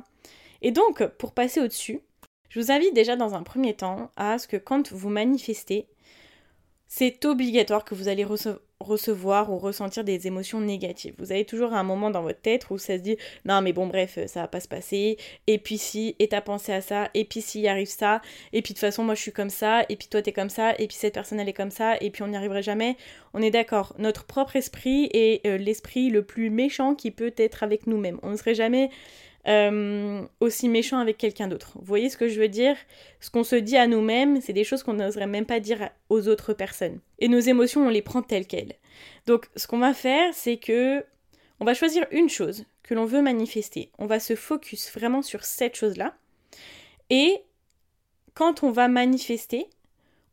Et 0.61 0.71
donc, 0.71 1.05
pour 1.17 1.33
passer 1.33 1.59
au-dessus, 1.59 2.01
je 2.49 2.59
vous 2.59 2.71
invite 2.71 2.93
déjà 2.93 3.15
dans 3.15 3.33
un 3.33 3.43
premier 3.43 3.73
temps 3.73 4.11
à 4.17 4.37
ce 4.37 4.47
que 4.47 4.57
quand 4.57 4.91
vous 4.91 5.09
manifestez, 5.09 5.87
c'est 6.93 7.23
obligatoire 7.23 7.85
que 7.85 7.95
vous 7.95 8.09
allez 8.09 8.25
recevoir 8.81 9.49
ou 9.49 9.57
ressentir 9.57 10.03
des 10.03 10.27
émotions 10.27 10.59
négatives. 10.59 11.15
Vous 11.19 11.31
avez 11.31 11.45
toujours 11.45 11.71
un 11.71 11.83
moment 11.83 12.09
dans 12.09 12.21
votre 12.21 12.41
tête 12.41 12.69
où 12.69 12.77
ça 12.77 12.97
se 12.97 13.01
dit 13.01 13.15
non 13.45 13.61
mais 13.61 13.71
bon 13.71 13.87
bref 13.87 14.19
ça 14.27 14.41
va 14.41 14.49
pas 14.49 14.59
se 14.59 14.67
passer 14.67 15.15
et 15.47 15.57
puis 15.57 15.77
si 15.77 16.17
et 16.19 16.27
t'as 16.27 16.41
pensé 16.41 16.73
à 16.73 16.81
ça 16.81 17.09
et 17.13 17.23
puis 17.23 17.39
s'il 17.39 17.65
arrive 17.69 17.87
ça 17.87 18.21
et 18.51 18.61
puis 18.61 18.73
de 18.73 18.79
toute 18.79 18.79
façon 18.79 19.05
moi 19.05 19.15
je 19.15 19.21
suis 19.21 19.31
comme 19.31 19.49
ça 19.49 19.83
et 19.87 19.95
puis 19.95 20.09
toi 20.09 20.21
t'es 20.21 20.33
comme 20.33 20.49
ça 20.49 20.73
et 20.73 20.87
puis 20.87 20.97
cette 20.97 21.13
personne 21.13 21.39
elle 21.39 21.47
est 21.47 21.53
comme 21.53 21.71
ça 21.71 21.95
et 22.01 22.09
puis 22.09 22.23
on 22.23 22.27
n'y 22.27 22.35
arriverait 22.35 22.61
jamais. 22.61 22.97
On 23.33 23.41
est 23.41 23.51
d'accord. 23.51 23.95
Notre 23.97 24.25
propre 24.25 24.57
esprit 24.57 25.09
est 25.13 25.47
euh, 25.47 25.57
l'esprit 25.57 26.09
le 26.09 26.25
plus 26.25 26.49
méchant 26.49 26.93
qui 26.93 27.11
peut 27.11 27.33
être 27.37 27.63
avec 27.63 27.87
nous-mêmes. 27.87 28.19
On 28.21 28.31
ne 28.31 28.35
serait 28.35 28.55
jamais 28.55 28.89
euh, 29.47 30.21
aussi 30.39 30.69
méchant 30.69 30.99
avec 30.99 31.17
quelqu'un 31.17 31.47
d'autre. 31.47 31.71
Vous 31.75 31.85
voyez 31.85 32.09
ce 32.09 32.17
que 32.17 32.27
je 32.27 32.39
veux 32.39 32.47
dire? 32.47 32.75
Ce 33.19 33.29
qu'on 33.29 33.43
se 33.43 33.55
dit 33.55 33.77
à 33.77 33.87
nous-mêmes, 33.87 34.41
c'est 34.41 34.53
des 34.53 34.63
choses 34.63 34.83
qu'on 34.83 34.93
n'oserait 34.93 35.27
même 35.27 35.45
pas 35.45 35.59
dire 35.59 35.89
aux 36.09 36.27
autres 36.27 36.53
personnes. 36.53 36.99
Et 37.19 37.27
nos 37.27 37.39
émotions, 37.39 37.85
on 37.85 37.89
les 37.89 38.01
prend 38.01 38.21
telles 38.21 38.47
quelles. 38.47 38.75
Donc, 39.25 39.47
ce 39.55 39.67
qu'on 39.67 39.79
va 39.79 39.93
faire, 39.93 40.33
c'est 40.33 40.57
que 40.57 41.03
on 41.59 41.65
va 41.65 41.73
choisir 41.73 42.05
une 42.11 42.29
chose 42.29 42.65
que 42.83 42.93
l'on 42.93 43.05
veut 43.05 43.21
manifester. 43.21 43.91
On 43.99 44.07
va 44.07 44.19
se 44.19 44.35
focus 44.35 44.91
vraiment 44.91 45.21
sur 45.21 45.43
cette 45.43 45.75
chose-là. 45.75 46.15
Et 47.09 47.43
quand 48.33 48.63
on 48.63 48.71
va 48.71 48.87
manifester, 48.87 49.67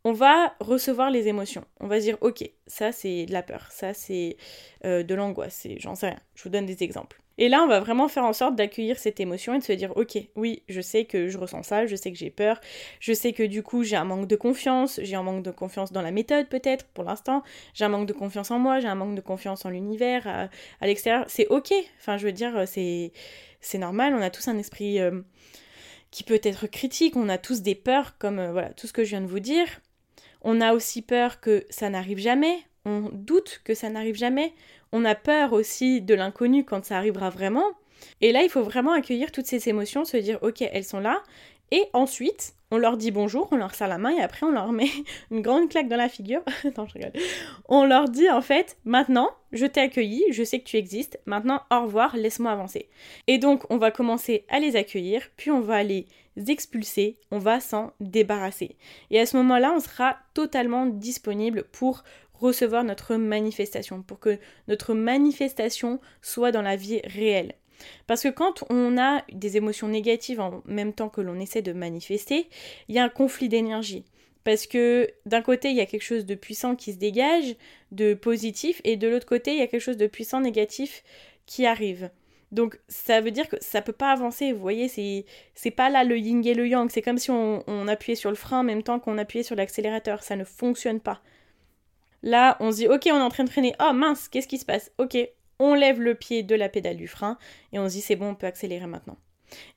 on 0.04 0.12
va 0.12 0.54
recevoir 0.60 1.10
les 1.10 1.28
émotions. 1.28 1.64
On 1.80 1.86
va 1.86 1.98
dire, 1.98 2.16
ok, 2.20 2.48
ça 2.66 2.92
c'est 2.92 3.26
de 3.26 3.32
la 3.32 3.42
peur, 3.42 3.68
ça 3.70 3.94
c'est 3.94 4.36
euh, 4.84 5.02
de 5.02 5.14
l'angoisse, 5.14 5.66
j'en 5.78 5.94
sais 5.94 6.08
rien. 6.08 6.20
Je 6.34 6.44
vous 6.44 6.48
donne 6.48 6.66
des 6.66 6.82
exemples. 6.82 7.20
Et 7.38 7.48
là, 7.48 7.62
on 7.62 7.68
va 7.68 7.78
vraiment 7.78 8.08
faire 8.08 8.24
en 8.24 8.32
sorte 8.32 8.56
d'accueillir 8.56 8.98
cette 8.98 9.20
émotion 9.20 9.54
et 9.54 9.58
de 9.58 9.64
se 9.64 9.72
dire, 9.72 9.96
ok, 9.96 10.18
oui, 10.34 10.62
je 10.68 10.80
sais 10.80 11.04
que 11.04 11.28
je 11.28 11.38
ressens 11.38 11.62
ça, 11.62 11.86
je 11.86 11.94
sais 11.94 12.10
que 12.10 12.18
j'ai 12.18 12.30
peur, 12.30 12.60
je 12.98 13.12
sais 13.12 13.32
que 13.32 13.44
du 13.44 13.62
coup 13.62 13.84
j'ai 13.84 13.94
un 13.94 14.04
manque 14.04 14.26
de 14.26 14.34
confiance, 14.34 14.98
j'ai 15.02 15.14
un 15.14 15.22
manque 15.22 15.44
de 15.44 15.52
confiance 15.52 15.92
dans 15.92 16.02
la 16.02 16.10
méthode 16.10 16.48
peut-être 16.48 16.86
pour 16.86 17.04
l'instant, 17.04 17.44
j'ai 17.74 17.84
un 17.84 17.88
manque 17.88 18.06
de 18.06 18.12
confiance 18.12 18.50
en 18.50 18.58
moi, 18.58 18.80
j'ai 18.80 18.88
un 18.88 18.96
manque 18.96 19.14
de 19.14 19.20
confiance 19.20 19.64
en 19.64 19.70
l'univers, 19.70 20.26
à, 20.80 20.86
l'extérieur. 20.86 21.24
C'est 21.28 21.46
ok, 21.46 21.72
enfin 22.00 22.16
je 22.16 22.26
veux 22.26 22.32
dire, 22.32 22.64
c'est, 22.66 23.12
normal, 23.78 24.14
on 24.14 24.20
a 24.20 24.30
tous 24.30 24.48
un 24.48 24.58
esprit 24.58 24.98
euh, 24.98 25.20
qui 26.10 26.24
peut 26.24 26.40
être 26.42 26.66
critique, 26.66 27.16
on 27.16 27.28
a 27.28 27.38
tous 27.38 27.62
des 27.62 27.76
peurs 27.76 28.18
comme 28.18 28.40
euh, 28.40 28.50
voilà, 28.50 28.70
tout 28.70 28.88
ce 28.88 28.92
que 28.92 29.04
je 29.04 29.10
viens 29.10 29.20
de 29.20 29.26
vous 29.26 29.40
dire. 29.40 29.66
On 30.42 30.60
a 30.60 30.72
aussi 30.72 31.02
peur 31.02 31.40
que 31.40 31.64
ça 31.70 31.88
n'arrive 31.88 32.18
jamais, 32.18 32.58
on 32.84 33.10
doute 33.12 33.60
que 33.64 33.74
ça 33.74 33.90
n'arrive 33.90 34.16
jamais, 34.16 34.54
on 34.92 35.04
a 35.04 35.14
peur 35.14 35.52
aussi 35.52 36.00
de 36.00 36.14
l'inconnu 36.14 36.64
quand 36.64 36.84
ça 36.84 36.96
arrivera 36.96 37.30
vraiment. 37.30 37.66
Et 38.20 38.32
là, 38.32 38.42
il 38.42 38.48
faut 38.48 38.62
vraiment 38.62 38.92
accueillir 38.92 39.32
toutes 39.32 39.46
ces 39.46 39.68
émotions, 39.68 40.04
se 40.04 40.16
dire, 40.16 40.38
ok, 40.42 40.62
elles 40.62 40.84
sont 40.84 41.00
là. 41.00 41.22
Et 41.70 41.84
ensuite, 41.92 42.54
on 42.70 42.78
leur 42.78 42.96
dit 42.96 43.10
bonjour, 43.10 43.48
on 43.50 43.56
leur 43.56 43.74
serre 43.74 43.88
la 43.88 43.98
main 43.98 44.10
et 44.10 44.20
après 44.20 44.44
on 44.44 44.50
leur 44.50 44.72
met 44.72 44.90
une 45.30 45.42
grande 45.42 45.68
claque 45.68 45.88
dans 45.88 45.96
la 45.96 46.08
figure. 46.08 46.42
non, 46.76 46.86
je 46.86 46.94
rigole. 46.94 47.12
On 47.68 47.84
leur 47.84 48.08
dit 48.08 48.30
en 48.30 48.40
fait, 48.40 48.76
maintenant, 48.84 49.30
je 49.52 49.66
t'ai 49.66 49.80
accueilli, 49.80 50.24
je 50.30 50.42
sais 50.42 50.60
que 50.60 50.64
tu 50.64 50.76
existes, 50.76 51.18
maintenant 51.26 51.62
au 51.70 51.82
revoir, 51.82 52.16
laisse-moi 52.16 52.50
avancer. 52.50 52.88
Et 53.26 53.38
donc, 53.38 53.64
on 53.70 53.78
va 53.78 53.90
commencer 53.90 54.44
à 54.48 54.60
les 54.60 54.76
accueillir, 54.76 55.22
puis 55.36 55.50
on 55.50 55.60
va 55.60 55.82
les 55.82 56.06
expulser, 56.46 57.16
on 57.30 57.38
va 57.38 57.60
s'en 57.60 57.92
débarrasser. 58.00 58.76
Et 59.10 59.18
à 59.18 59.26
ce 59.26 59.36
moment-là, 59.38 59.72
on 59.74 59.80
sera 59.80 60.16
totalement 60.34 60.86
disponible 60.86 61.64
pour 61.72 62.04
recevoir 62.40 62.84
notre 62.84 63.16
manifestation, 63.16 64.02
pour 64.02 64.18
que 64.18 64.38
notre 64.68 64.94
manifestation 64.94 66.00
soit 66.22 66.52
dans 66.52 66.62
la 66.62 66.76
vie 66.76 67.00
réelle. 67.04 67.54
Parce 68.06 68.22
que 68.22 68.28
quand 68.28 68.64
on 68.70 68.98
a 68.98 69.22
des 69.32 69.56
émotions 69.56 69.88
négatives 69.88 70.40
en 70.40 70.62
même 70.66 70.92
temps 70.92 71.08
que 71.08 71.20
l'on 71.20 71.38
essaie 71.38 71.62
de 71.62 71.72
manifester, 71.72 72.48
il 72.88 72.94
y 72.94 72.98
a 72.98 73.04
un 73.04 73.08
conflit 73.08 73.48
d'énergie. 73.48 74.04
Parce 74.44 74.66
que 74.66 75.08
d'un 75.26 75.42
côté, 75.42 75.70
il 75.70 75.76
y 75.76 75.80
a 75.80 75.86
quelque 75.86 76.02
chose 76.02 76.26
de 76.26 76.34
puissant 76.34 76.74
qui 76.74 76.92
se 76.92 76.98
dégage, 76.98 77.56
de 77.92 78.14
positif, 78.14 78.80
et 78.84 78.96
de 78.96 79.08
l'autre 79.08 79.26
côté, 79.26 79.52
il 79.52 79.58
y 79.58 79.62
a 79.62 79.66
quelque 79.66 79.82
chose 79.82 79.96
de 79.96 80.06
puissant 80.06 80.40
négatif 80.40 81.02
qui 81.46 81.66
arrive. 81.66 82.10
Donc 82.50 82.80
ça 82.88 83.20
veut 83.20 83.30
dire 83.30 83.46
que 83.46 83.56
ça 83.60 83.82
peut 83.82 83.92
pas 83.92 84.10
avancer, 84.10 84.52
vous 84.52 84.60
voyez, 84.60 84.88
c'est, 84.88 85.70
pas 85.70 85.90
là 85.90 86.02
le 86.02 86.16
yin 86.16 86.42
et 86.46 86.54
le 86.54 86.66
yang, 86.66 86.90
c'est 86.90 87.02
comme 87.02 87.18
si 87.18 87.30
on 87.30 87.88
appuyait 87.88 88.16
sur 88.16 88.30
le 88.30 88.36
frein 88.36 88.60
en 88.60 88.64
même 88.64 88.82
temps 88.82 89.00
qu'on 89.00 89.18
appuyait 89.18 89.42
sur 89.42 89.54
l'accélérateur, 89.54 90.22
ça 90.22 90.34
ne 90.34 90.44
fonctionne 90.44 91.00
pas. 91.00 91.20
Là, 92.22 92.56
on 92.60 92.72
se 92.72 92.76
dit, 92.76 92.88
ok, 92.88 93.02
on 93.06 93.16
est 93.16 93.22
en 93.22 93.28
train 93.28 93.44
de 93.44 93.50
freiner. 93.50 93.74
Oh 93.80 93.92
mince, 93.92 94.28
qu'est-ce 94.28 94.48
qui 94.48 94.58
se 94.58 94.64
passe? 94.64 94.90
Ok, 94.98 95.16
on 95.58 95.74
lève 95.74 96.00
le 96.00 96.14
pied 96.14 96.42
de 96.42 96.54
la 96.54 96.68
pédale 96.68 96.96
du 96.96 97.08
frein 97.08 97.38
et 97.72 97.78
on 97.78 97.88
se 97.88 97.94
dit, 97.94 98.00
c'est 98.00 98.16
bon, 98.16 98.30
on 98.30 98.34
peut 98.34 98.46
accélérer 98.46 98.86
maintenant. 98.86 99.16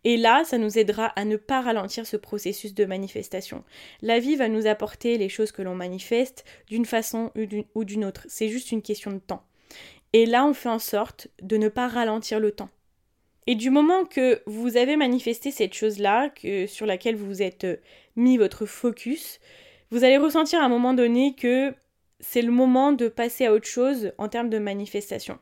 Et 0.03 0.17
là, 0.17 0.43
ça 0.43 0.57
nous 0.57 0.77
aidera 0.77 1.05
à 1.05 1.23
ne 1.23 1.37
pas 1.37 1.61
ralentir 1.61 2.05
ce 2.05 2.17
processus 2.17 2.73
de 2.73 2.83
manifestation. 2.83 3.63
La 4.01 4.19
vie 4.19 4.35
va 4.35 4.49
nous 4.49 4.67
apporter 4.67 5.17
les 5.17 5.29
choses 5.29 5.53
que 5.53 5.61
l'on 5.61 5.75
manifeste 5.75 6.43
d'une 6.67 6.85
façon 6.85 7.31
ou 7.75 7.85
d'une 7.85 8.05
autre. 8.05 8.25
C'est 8.27 8.49
juste 8.49 8.71
une 8.71 8.81
question 8.81 9.11
de 9.11 9.19
temps. 9.19 9.43
Et 10.13 10.25
là, 10.25 10.45
on 10.45 10.53
fait 10.53 10.67
en 10.67 10.79
sorte 10.79 11.29
de 11.41 11.55
ne 11.55 11.69
pas 11.69 11.87
ralentir 11.87 12.41
le 12.41 12.51
temps. 12.51 12.69
Et 13.47 13.55
du 13.55 13.69
moment 13.69 14.03
que 14.03 14.41
vous 14.45 14.75
avez 14.75 14.97
manifesté 14.97 15.51
cette 15.51 15.73
chose-là, 15.73 16.31
sur 16.67 16.85
laquelle 16.85 17.15
vous 17.15 17.27
vous 17.27 17.41
êtes 17.41 17.65
mis 18.17 18.37
votre 18.37 18.65
focus, 18.65 19.39
vous 19.89 20.03
allez 20.03 20.17
ressentir 20.17 20.59
à 20.61 20.65
un 20.65 20.69
moment 20.69 20.93
donné 20.93 21.33
que 21.33 21.73
c'est 22.21 22.41
le 22.41 22.51
moment 22.51 22.93
de 22.93 23.09
passer 23.09 23.45
à 23.45 23.53
autre 23.53 23.67
chose 23.67 24.13
en 24.17 24.29
termes 24.29 24.49
de 24.49 24.59
manifestation. 24.59 25.37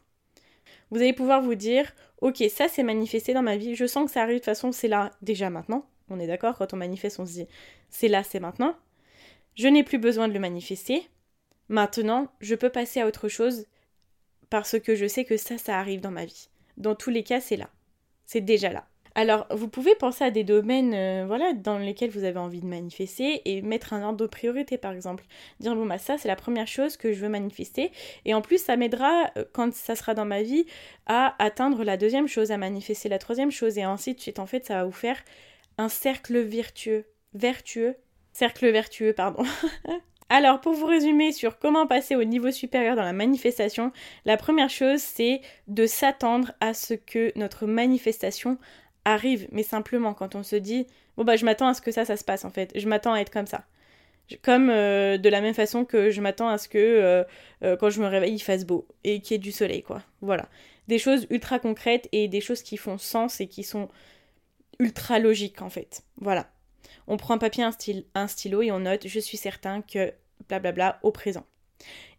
Vous 0.90 0.98
allez 0.98 1.14
pouvoir 1.14 1.42
vous 1.42 1.56
dire, 1.56 1.94
ok, 2.22 2.44
ça 2.50 2.68
s'est 2.68 2.84
manifesté 2.84 3.34
dans 3.34 3.44
ma 3.44 3.58
vie, 3.58 3.76
je 3.76 3.86
sens 3.86 4.06
que 4.06 4.12
ça 4.12 4.24
arrive 4.24 4.36
de 4.36 4.40
toute 4.40 4.46
façon, 4.46 4.72
c'est 4.72 4.88
là 4.88 5.12
déjà 5.22 5.50
maintenant. 5.50 5.86
On 6.10 6.20
est 6.20 6.28
d'accord, 6.28 6.58
quand 6.58 6.74
on 6.74 6.78
manifeste, 6.78 7.20
on 7.20 7.26
se 7.26 7.34
dit, 7.34 7.48
c'est 7.90 8.08
là, 8.08 8.24
c'est 8.24 8.40
maintenant. 8.40 8.76
Je 9.56 9.68
n'ai 9.68 9.84
plus 9.84 10.00
besoin 10.00 10.28
de 10.28 10.34
le 10.34 10.40
manifester. 10.40 11.08
Maintenant, 11.68 12.32
je 12.40 12.56
peux 12.56 12.70
passer 12.70 13.02
à 13.02 13.08
autre 13.08 13.28
chose 13.28 13.68
parce 14.50 14.80
que 14.80 14.96
je 14.96 15.06
sais 15.06 15.26
que 15.26 15.38
ça, 15.38 15.58
ça 15.58 15.78
arrive 15.78 16.02
dans 16.02 16.12
ma 16.12 16.26
vie. 16.26 16.50
Dans 16.78 16.96
tous 16.96 17.12
les 17.12 17.24
cas, 17.24 17.42
c'est 17.42 17.58
là. 17.58 17.70
C'est 18.26 18.42
déjà 18.42 18.72
là. 18.72 18.88
Alors, 19.16 19.48
vous 19.52 19.68
pouvez 19.68 19.96
penser 19.96 20.24
à 20.24 20.32
des 20.32 20.44
domaines 20.44 20.94
euh, 20.94 21.26
voilà, 21.26 21.54
dans 21.54 21.78
lesquels 21.78 22.10
vous 22.10 22.24
avez 22.24 22.40
envie 22.40 22.62
de 22.62 22.66
manifester 22.66 23.42
et 23.46 23.62
mettre 23.62 23.94
un 23.94 24.04
ordre 24.04 24.18
de 24.18 24.28
priorité, 24.28 24.78
par 24.78 24.92
exemple. 24.92 25.26
Dire, 25.60 25.76
bon, 25.76 25.86
bah 25.86 25.98
ça, 25.98 26.18
c'est 26.18 26.28
la 26.28 26.36
première 26.36 26.68
chose 26.68 26.98
que 26.98 27.12
je 27.12 27.20
veux 27.20 27.30
manifester. 27.30 27.92
Et 28.26 28.34
en 28.34 28.42
plus, 28.42 28.62
ça 28.62 28.78
m'aidera, 28.78 29.32
euh, 29.38 29.46
quand 29.52 29.74
ça 29.74 29.96
sera 29.96 30.14
dans 30.14 30.26
ma 30.26 30.42
vie, 30.42 30.66
à 31.08 31.36
atteindre 31.44 31.84
la 31.84 31.98
deuxième 31.98 32.28
chose, 32.28 32.52
à 32.52 32.58
manifester 32.58 33.10
la 33.10 33.20
troisième 33.20 33.52
chose. 33.52 33.78
Et 33.78 33.84
ainsi 33.84 34.14
de. 34.14 34.40
En 34.40 34.46
fait, 34.46 34.66
ça 34.66 34.76
va 34.76 34.86
vous 34.86 34.92
faire 34.92 35.18
un 35.78 35.90
cercle 35.90 36.40
vertueux. 36.40 37.06
Vertueux. 37.34 37.96
Cercle 38.32 38.70
vertueux, 38.70 39.14
pardon. 39.14 39.44
Alors, 40.32 40.62
pour 40.62 40.74
vous 40.74 40.86
résumer 40.86 41.32
sur 41.32 41.58
comment 41.58 41.88
passer 41.88 42.16
au 42.16 42.24
niveau 42.24 42.52
supérieur 42.52 42.96
dans 42.96 43.04
la 43.04 43.14
manifestation, 43.14 43.92
la 44.26 44.38
première 44.38 44.70
chose, 44.70 45.02
c'est 45.02 45.42
de 45.68 45.88
s'attendre 45.88 46.52
à 46.60 46.76
ce 46.76 46.94
que 46.94 47.32
notre 47.36 47.66
manifestation 47.66 48.60
arrive, 49.06 49.48
mais 49.52 49.64
simplement 49.64 50.14
quand 50.14 50.36
on 50.36 50.44
se 50.44 50.56
dit 50.56 50.88
bon 51.18 51.24
bah 51.24 51.36
je 51.36 51.46
m'attends 51.46 51.68
à 51.68 51.74
ce 51.74 51.82
que 51.82 51.92
ça 51.92 52.06
ça 52.06 52.18
se 52.18 52.24
passe 52.24 52.46
en 52.46 52.50
fait, 52.50 52.72
je 52.76 52.88
m'attends 52.88 53.14
à 53.14 53.20
être 53.20 53.32
comme 53.32 53.48
ça. 53.48 53.66
Comme 54.44 54.70
euh, 54.70 55.18
de 55.18 55.28
la 55.28 55.42
même 55.42 55.56
façon 55.56 55.86
que 55.86 56.12
je 56.12 56.22
m'attends 56.22 56.50
à 56.50 56.60
ce 56.60 56.70
que 56.70 56.78
euh, 56.78 57.24
euh, 57.64 57.76
quand 57.78 57.90
je 57.90 58.00
me 58.00 58.08
réveille 58.08 58.36
il 58.36 58.40
fasse 58.40 58.66
beau 58.66 58.88
et 59.04 59.22
qu'il 59.22 59.34
y 59.34 59.36
ait 59.36 59.40
du 59.40 59.52
soleil 59.52 59.82
quoi. 59.82 60.04
Voilà. 60.22 60.48
Des 60.88 61.00
choses 61.00 61.26
ultra 61.30 61.60
concrètes 61.60 62.08
et 62.12 62.28
des 62.28 62.42
choses 62.42 62.62
qui 62.62 62.78
font 62.78 62.98
sens 62.98 63.42
et 63.42 63.48
qui 63.48 63.64
sont 63.64 63.90
ultra 64.80 65.20
logiques 65.20 65.62
en 65.62 65.70
fait. 65.70 66.04
Voilà. 66.18 66.48
On 67.08 67.18
prend 67.18 67.34
un 67.34 67.40
papier, 67.40 67.64
un, 67.64 67.72
un 68.14 68.28
stylo 68.28 68.62
et 68.62 68.72
on 68.72 68.82
note 68.82 69.08
je 69.08 69.20
suis 69.20 69.38
certain 69.38 69.82
que 69.82 70.14
blablabla 70.48 71.00
au 71.02 71.12
présent. 71.12 71.46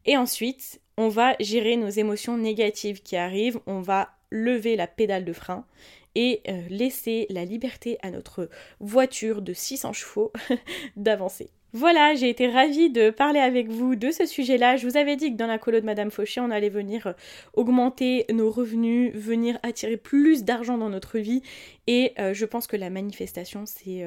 Et 0.06 0.16
ensuite, 0.16 0.80
on 0.96 1.08
va 1.08 1.34
gérer 1.40 1.76
nos 1.76 1.88
émotions 1.88 2.36
négatives 2.36 3.02
qui 3.02 3.16
arrivent, 3.16 3.60
on 3.66 3.80
va 3.80 4.10
lever 4.30 4.76
la 4.76 4.86
pédale 4.86 5.24
de 5.24 5.32
frein 5.32 5.64
et 6.14 6.42
euh, 6.48 6.62
laisser 6.68 7.26
la 7.30 7.44
liberté 7.44 7.98
à 8.02 8.10
notre 8.10 8.48
voiture 8.80 9.42
de 9.42 9.52
600 9.52 9.92
chevaux 9.92 10.32
d'avancer. 10.96 11.50
Voilà, 11.72 12.14
j'ai 12.16 12.28
été 12.28 12.48
ravie 12.48 12.90
de 12.90 13.10
parler 13.10 13.38
avec 13.38 13.68
vous 13.68 13.94
de 13.94 14.10
ce 14.10 14.26
sujet-là. 14.26 14.76
Je 14.76 14.88
vous 14.88 14.96
avais 14.96 15.14
dit 15.14 15.30
que 15.30 15.36
dans 15.36 15.46
la 15.46 15.58
colo 15.58 15.78
de 15.78 15.86
Madame 15.86 16.10
Fauché, 16.10 16.40
on 16.40 16.50
allait 16.50 16.68
venir 16.68 17.06
euh, 17.06 17.12
augmenter 17.54 18.26
nos 18.32 18.50
revenus, 18.50 19.14
venir 19.14 19.58
attirer 19.62 19.96
plus 19.96 20.42
d'argent 20.42 20.78
dans 20.78 20.88
notre 20.88 21.18
vie. 21.18 21.42
Et 21.86 22.12
euh, 22.18 22.34
je 22.34 22.44
pense 22.44 22.66
que 22.66 22.76
la 22.76 22.90
manifestation, 22.90 23.66
c'est 23.66 24.04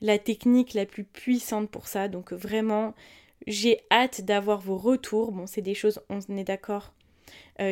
la 0.00 0.18
technique 0.18 0.74
la 0.74 0.86
plus 0.86 1.02
puissante 1.02 1.68
pour 1.70 1.88
ça. 1.88 2.06
Donc 2.06 2.32
vraiment, 2.32 2.94
j'ai 3.48 3.80
hâte 3.90 4.20
d'avoir 4.20 4.60
vos 4.60 4.76
retours. 4.76 5.32
Bon, 5.32 5.48
c'est 5.48 5.62
des 5.62 5.74
choses, 5.74 6.00
on 6.08 6.20
est 6.36 6.44
d'accord, 6.44 6.94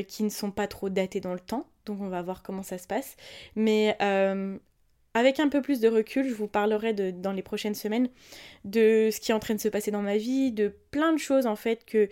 qui 0.09 0.25
ne 0.25 0.29
sont 0.29 0.51
pas 0.51 0.67
trop 0.67 0.89
datées 0.89 1.21
dans 1.21 1.35
le 1.35 1.41
temps. 1.41 1.69
Donc 1.87 2.01
on 2.01 2.09
va 2.09 2.23
voir 2.23 2.43
comment 2.43 2.63
ça 2.63 2.79
se 2.79 2.87
passe. 2.87 3.17
Mais 3.57 3.97
avec 5.15 5.39
un 5.39 5.49
peu 5.49 5.63
plus 5.63 5.81
de 5.81 5.89
recul, 5.89 6.29
je 6.29 6.35
vous 6.35 6.49
parlerai 6.49 6.93
dans 6.93 7.33
les 7.33 7.43
prochaines 7.43 7.77
semaines 7.77 8.09
de 8.65 9.11
ce 9.13 9.21
qui 9.21 9.31
est 9.31 9.35
en 9.35 9.39
train 9.39 9.55
de 9.55 9.61
se 9.61 9.69
passer 9.69 9.93
dans 9.93 10.03
ma 10.03 10.17
vie, 10.17 10.51
de 10.51 10.75
plein 10.91 11.13
de 11.13 11.19
choses 11.19 11.47
en 11.47 11.57
fait 11.57 11.85
que 11.85 12.09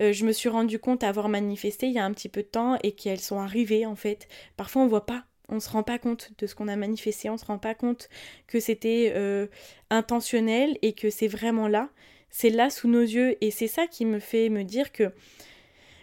euh, 0.00 0.12
je 0.12 0.24
me 0.24 0.32
suis 0.32 0.48
rendu 0.48 0.78
compte 0.78 1.02
avoir 1.02 1.28
manifesté 1.28 1.86
il 1.86 1.92
y 1.92 1.98
a 1.98 2.04
un 2.04 2.12
petit 2.12 2.28
peu 2.28 2.42
de 2.42 2.46
temps 2.46 2.78
et 2.84 2.92
qu'elles 2.92 3.20
sont 3.20 3.40
arrivées 3.40 3.84
en 3.84 3.96
fait. 3.96 4.28
Parfois 4.56 4.82
on 4.82 4.86
voit 4.86 5.06
pas, 5.06 5.24
on 5.48 5.58
se 5.58 5.68
rend 5.68 5.82
pas 5.82 5.98
compte 5.98 6.30
de 6.38 6.46
ce 6.46 6.54
qu'on 6.54 6.68
a 6.68 6.76
manifesté, 6.76 7.28
on 7.28 7.36
se 7.36 7.44
rend 7.44 7.58
pas 7.58 7.74
compte 7.74 8.08
que 8.46 8.60
c'était 8.60 9.12
euh, 9.16 9.48
intentionnel 9.90 10.78
et 10.82 10.92
que 10.92 11.10
c'est 11.10 11.28
vraiment 11.28 11.66
là, 11.66 11.90
c'est 12.30 12.50
là 12.50 12.70
sous 12.70 12.88
nos 12.88 13.02
yeux 13.02 13.36
et 13.44 13.50
c'est 13.50 13.66
ça 13.66 13.88
qui 13.88 14.04
me 14.04 14.20
fait 14.20 14.50
me 14.50 14.62
dire 14.62 14.92
que 14.92 15.12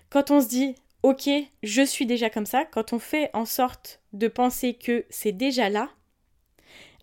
quand 0.09 0.29
on 0.29 0.41
se 0.41 0.47
dit 0.47 0.75
ok, 1.03 1.29
je 1.63 1.81
suis 1.81 2.05
déjà 2.05 2.29
comme 2.29 2.45
ça, 2.45 2.65
quand 2.65 2.93
on 2.93 2.99
fait 2.99 3.29
en 3.33 3.45
sorte 3.45 4.01
de 4.13 4.27
penser 4.27 4.73
que 4.73 5.05
c'est 5.09 5.31
déjà 5.31 5.69
là, 5.69 5.89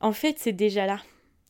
en 0.00 0.12
fait, 0.12 0.36
c'est 0.38 0.52
déjà 0.52 0.86
là. 0.86 1.00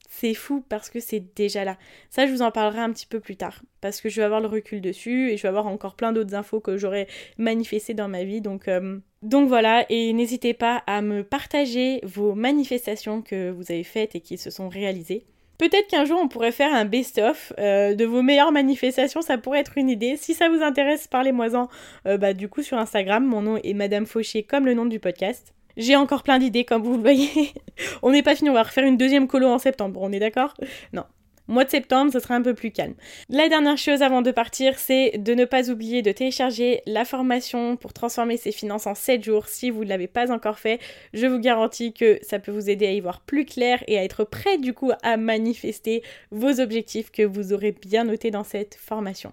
C'est 0.09 0.35
fou 0.35 0.65
parce 0.69 0.91
que 0.91 1.01
c'est 1.01 1.35
déjà 1.35 1.65
là. 1.65 1.77
Ça, 2.09 2.25
je 2.27 2.33
vous 2.33 2.43
en 2.43 2.53
parlerai 2.53 2.79
un 2.79 2.93
petit 2.93 3.07
peu 3.07 3.19
plus 3.19 3.37
tard 3.37 3.63
parce 3.81 4.01
que 4.01 4.09
je 4.09 4.21
vais 4.21 4.25
avoir 4.25 4.41
le 4.41 4.47
recul 4.47 4.81
dessus 4.81 5.31
et 5.31 5.37
je 5.37 5.43
vais 5.43 5.49
avoir 5.49 5.67
encore 5.67 5.97
plein 5.97 6.13
d'autres 6.13 6.37
infos 6.37 6.61
que 6.61 6.77
j'aurais 6.77 7.09
manifestées 7.37 7.95
dans 7.95 8.07
ma 8.07 8.23
vie. 8.23 8.41
Donc, 8.41 8.69
euh, 8.69 9.01
donc 9.23 9.49
voilà, 9.49 9.85
et 9.91 10.13
n'hésitez 10.13 10.55
pas 10.55 10.85
à 10.87 11.03
me 11.03 11.25
partager 11.25 11.99
vos 12.05 12.37
manifestations 12.37 13.23
que 13.23 13.51
vous 13.51 13.73
avez 13.73 13.83
faites 13.83 14.15
et 14.15 14.21
qui 14.21 14.39
se 14.39 14.51
sont 14.51 14.69
réalisées. 14.69 15.27
Peut-être 15.59 15.87
qu'un 15.89 16.05
jour 16.05 16.19
on 16.21 16.29
pourrait 16.29 16.53
faire 16.53 16.75
un 16.75 16.85
best-of 16.85 17.53
euh, 17.59 17.95
de 17.95 18.05
vos 18.05 18.23
meilleures 18.23 18.53
manifestations, 18.53 19.23
ça 19.23 19.39
pourrait 19.39 19.61
être 19.61 19.79
une 19.79 19.89
idée. 19.89 20.17
Si 20.17 20.35
ça 20.35 20.49
vous 20.49 20.63
intéresse, 20.63 21.07
parlez-moi-en 21.07 21.69
euh, 22.07 22.19
bah, 22.19 22.35
du 22.35 22.49
coup 22.49 22.63
sur 22.63 22.79
Instagram. 22.79 23.25
Mon 23.25 23.43
nom 23.43 23.57
est 23.63 23.75
Madame 23.75 24.07
Fauché 24.07 24.43
comme 24.43 24.67
le 24.67 24.75
nom 24.75 24.87
du 24.87 24.99
podcast. 24.99 25.55
J'ai 25.77 25.97
encore 25.97 26.23
plein 26.23 26.39
d'idées, 26.39 26.65
comme 26.65 26.83
vous 26.83 26.95
le 26.95 27.01
voyez. 27.01 27.53
on 28.03 28.13
n'est 28.13 28.23
pas 28.23 28.37
fini, 28.37 28.51
on 28.51 28.55
va 28.55 28.63
refaire 28.63 28.85
une 28.85 28.97
deuxième 28.97 29.27
colo 29.27 29.49
en 29.49 29.59
septembre, 29.59 30.01
on 30.03 30.13
est 30.13 30.21
d'accord? 30.21 30.55
Non. 30.93 31.05
Mois 31.47 31.65
de 31.65 31.71
septembre, 31.71 32.11
ce 32.11 32.21
sera 32.21 32.35
un 32.35 32.43
peu 32.43 32.55
plus 32.55 32.71
calme. 32.71 32.95
La 33.29 33.51
dernière 33.51 33.77
chose 33.77 34.01
avant 34.01 34.23
de 34.23 34.31
partir, 34.31 34.79
c'est 34.79 35.19
de 35.19 35.35
ne 35.35 35.45
pas 35.45 35.71
oublier 35.71 36.01
de 36.01 36.11
télécharger 36.11 36.81
la 36.87 37.05
formation 37.05 37.77
pour 37.77 37.93
transformer 37.93 38.39
ses 38.39 38.51
finances 38.51 38.87
en 38.87 38.95
7 38.95 39.23
jours. 39.23 39.47
Si 39.47 39.69
vous 39.69 39.85
ne 39.85 39.91
l'avez 39.91 40.07
pas 40.07 40.33
encore 40.33 40.59
fait, 40.59 40.81
je 41.13 41.27
vous 41.27 41.39
garantis 41.39 41.93
que 41.93 42.19
ça 42.23 42.39
peut 42.39 42.51
vous 42.51 42.71
aider 42.71 42.87
à 42.87 42.93
y 42.93 43.01
voir 43.01 43.21
plus 43.21 43.45
clair 43.45 43.85
et 43.89 43.99
à 43.99 44.05
être 44.05 44.25
prêt 44.25 44.57
du 44.57 44.73
coup 44.73 44.93
à 45.03 45.19
manifester 45.19 46.03
vos 46.31 46.61
objectifs 46.61 47.11
que 47.11 47.23
vous 47.23 47.53
aurez 47.53 47.73
bien 47.73 48.05
notés 48.05 48.31
dans 48.31 48.45
cette 48.45 48.77
formation. 48.77 49.33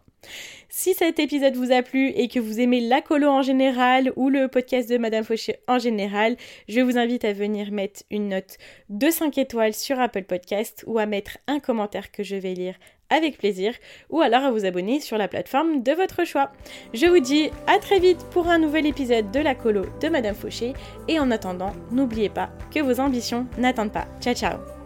Si 0.70 0.94
cet 0.94 1.20
épisode 1.20 1.55
vous 1.55 1.72
a 1.72 1.81
plu 1.81 2.10
et 2.10 2.27
que 2.27 2.40
vous 2.40 2.60
aimez 2.60 2.79
la 2.79 3.01
colo 3.01 3.27
en 3.27 3.42
général 3.42 4.14
ou 4.16 4.29
le 4.29 4.48
podcast 4.48 4.90
de 4.90 4.98
Madame 4.98 5.24
Fauché 5.24 5.57
en 5.68 5.79
général, 5.79 6.38
je 6.70 6.79
vous 6.79 6.98
invite 6.98 7.25
à 7.25 7.34
venir 7.34 7.72
mettre 7.72 8.03
une 8.10 8.29
note 8.29 8.57
de 8.90 9.10
5 9.10 9.38
étoiles 9.38 9.74
sur 9.74 10.00
Apple 10.00 10.24
Podcast 10.24 10.84
ou 10.88 10.98
à 10.98 11.05
mettre 11.05 11.38
un 11.48 11.60
commentaire 11.60 12.12
que 12.12 12.24
je 12.24 12.36
vais 12.36 12.53
lire 12.53 12.75
avec 13.10 13.38
plaisir 13.38 13.74
ou 14.10 14.22
alors 14.22 14.44
à 14.44 14.51
vous 14.51 14.66
abonner 14.66 15.00
sur 15.01 15.18
la 15.18 15.27
plateforme 15.27 15.84
de 15.84 15.92
votre 15.92 16.25
choix. 16.25 16.51
Je 16.94 17.05
vous 17.05 17.20
dis 17.20 17.50
à 17.68 17.77
très 17.77 18.00
vite 18.00 18.25
pour 18.31 18.48
un 18.48 18.57
nouvel 18.57 18.86
épisode 18.86 19.31
de 19.31 19.40
la 19.40 19.53
colo 19.53 19.86
de 20.01 20.07
Madame 20.07 20.36
Fauché 20.36 20.74
et 21.07 21.20
en 21.20 21.29
attendant, 21.31 21.74
n'oubliez 21.92 22.29
pas 22.29 22.50
que 22.74 22.79
vos 22.79 23.00
ambitions 23.00 23.46
n'attendent 23.57 23.92
pas. 23.92 24.07
Ciao 24.22 24.34
ciao 24.34 24.80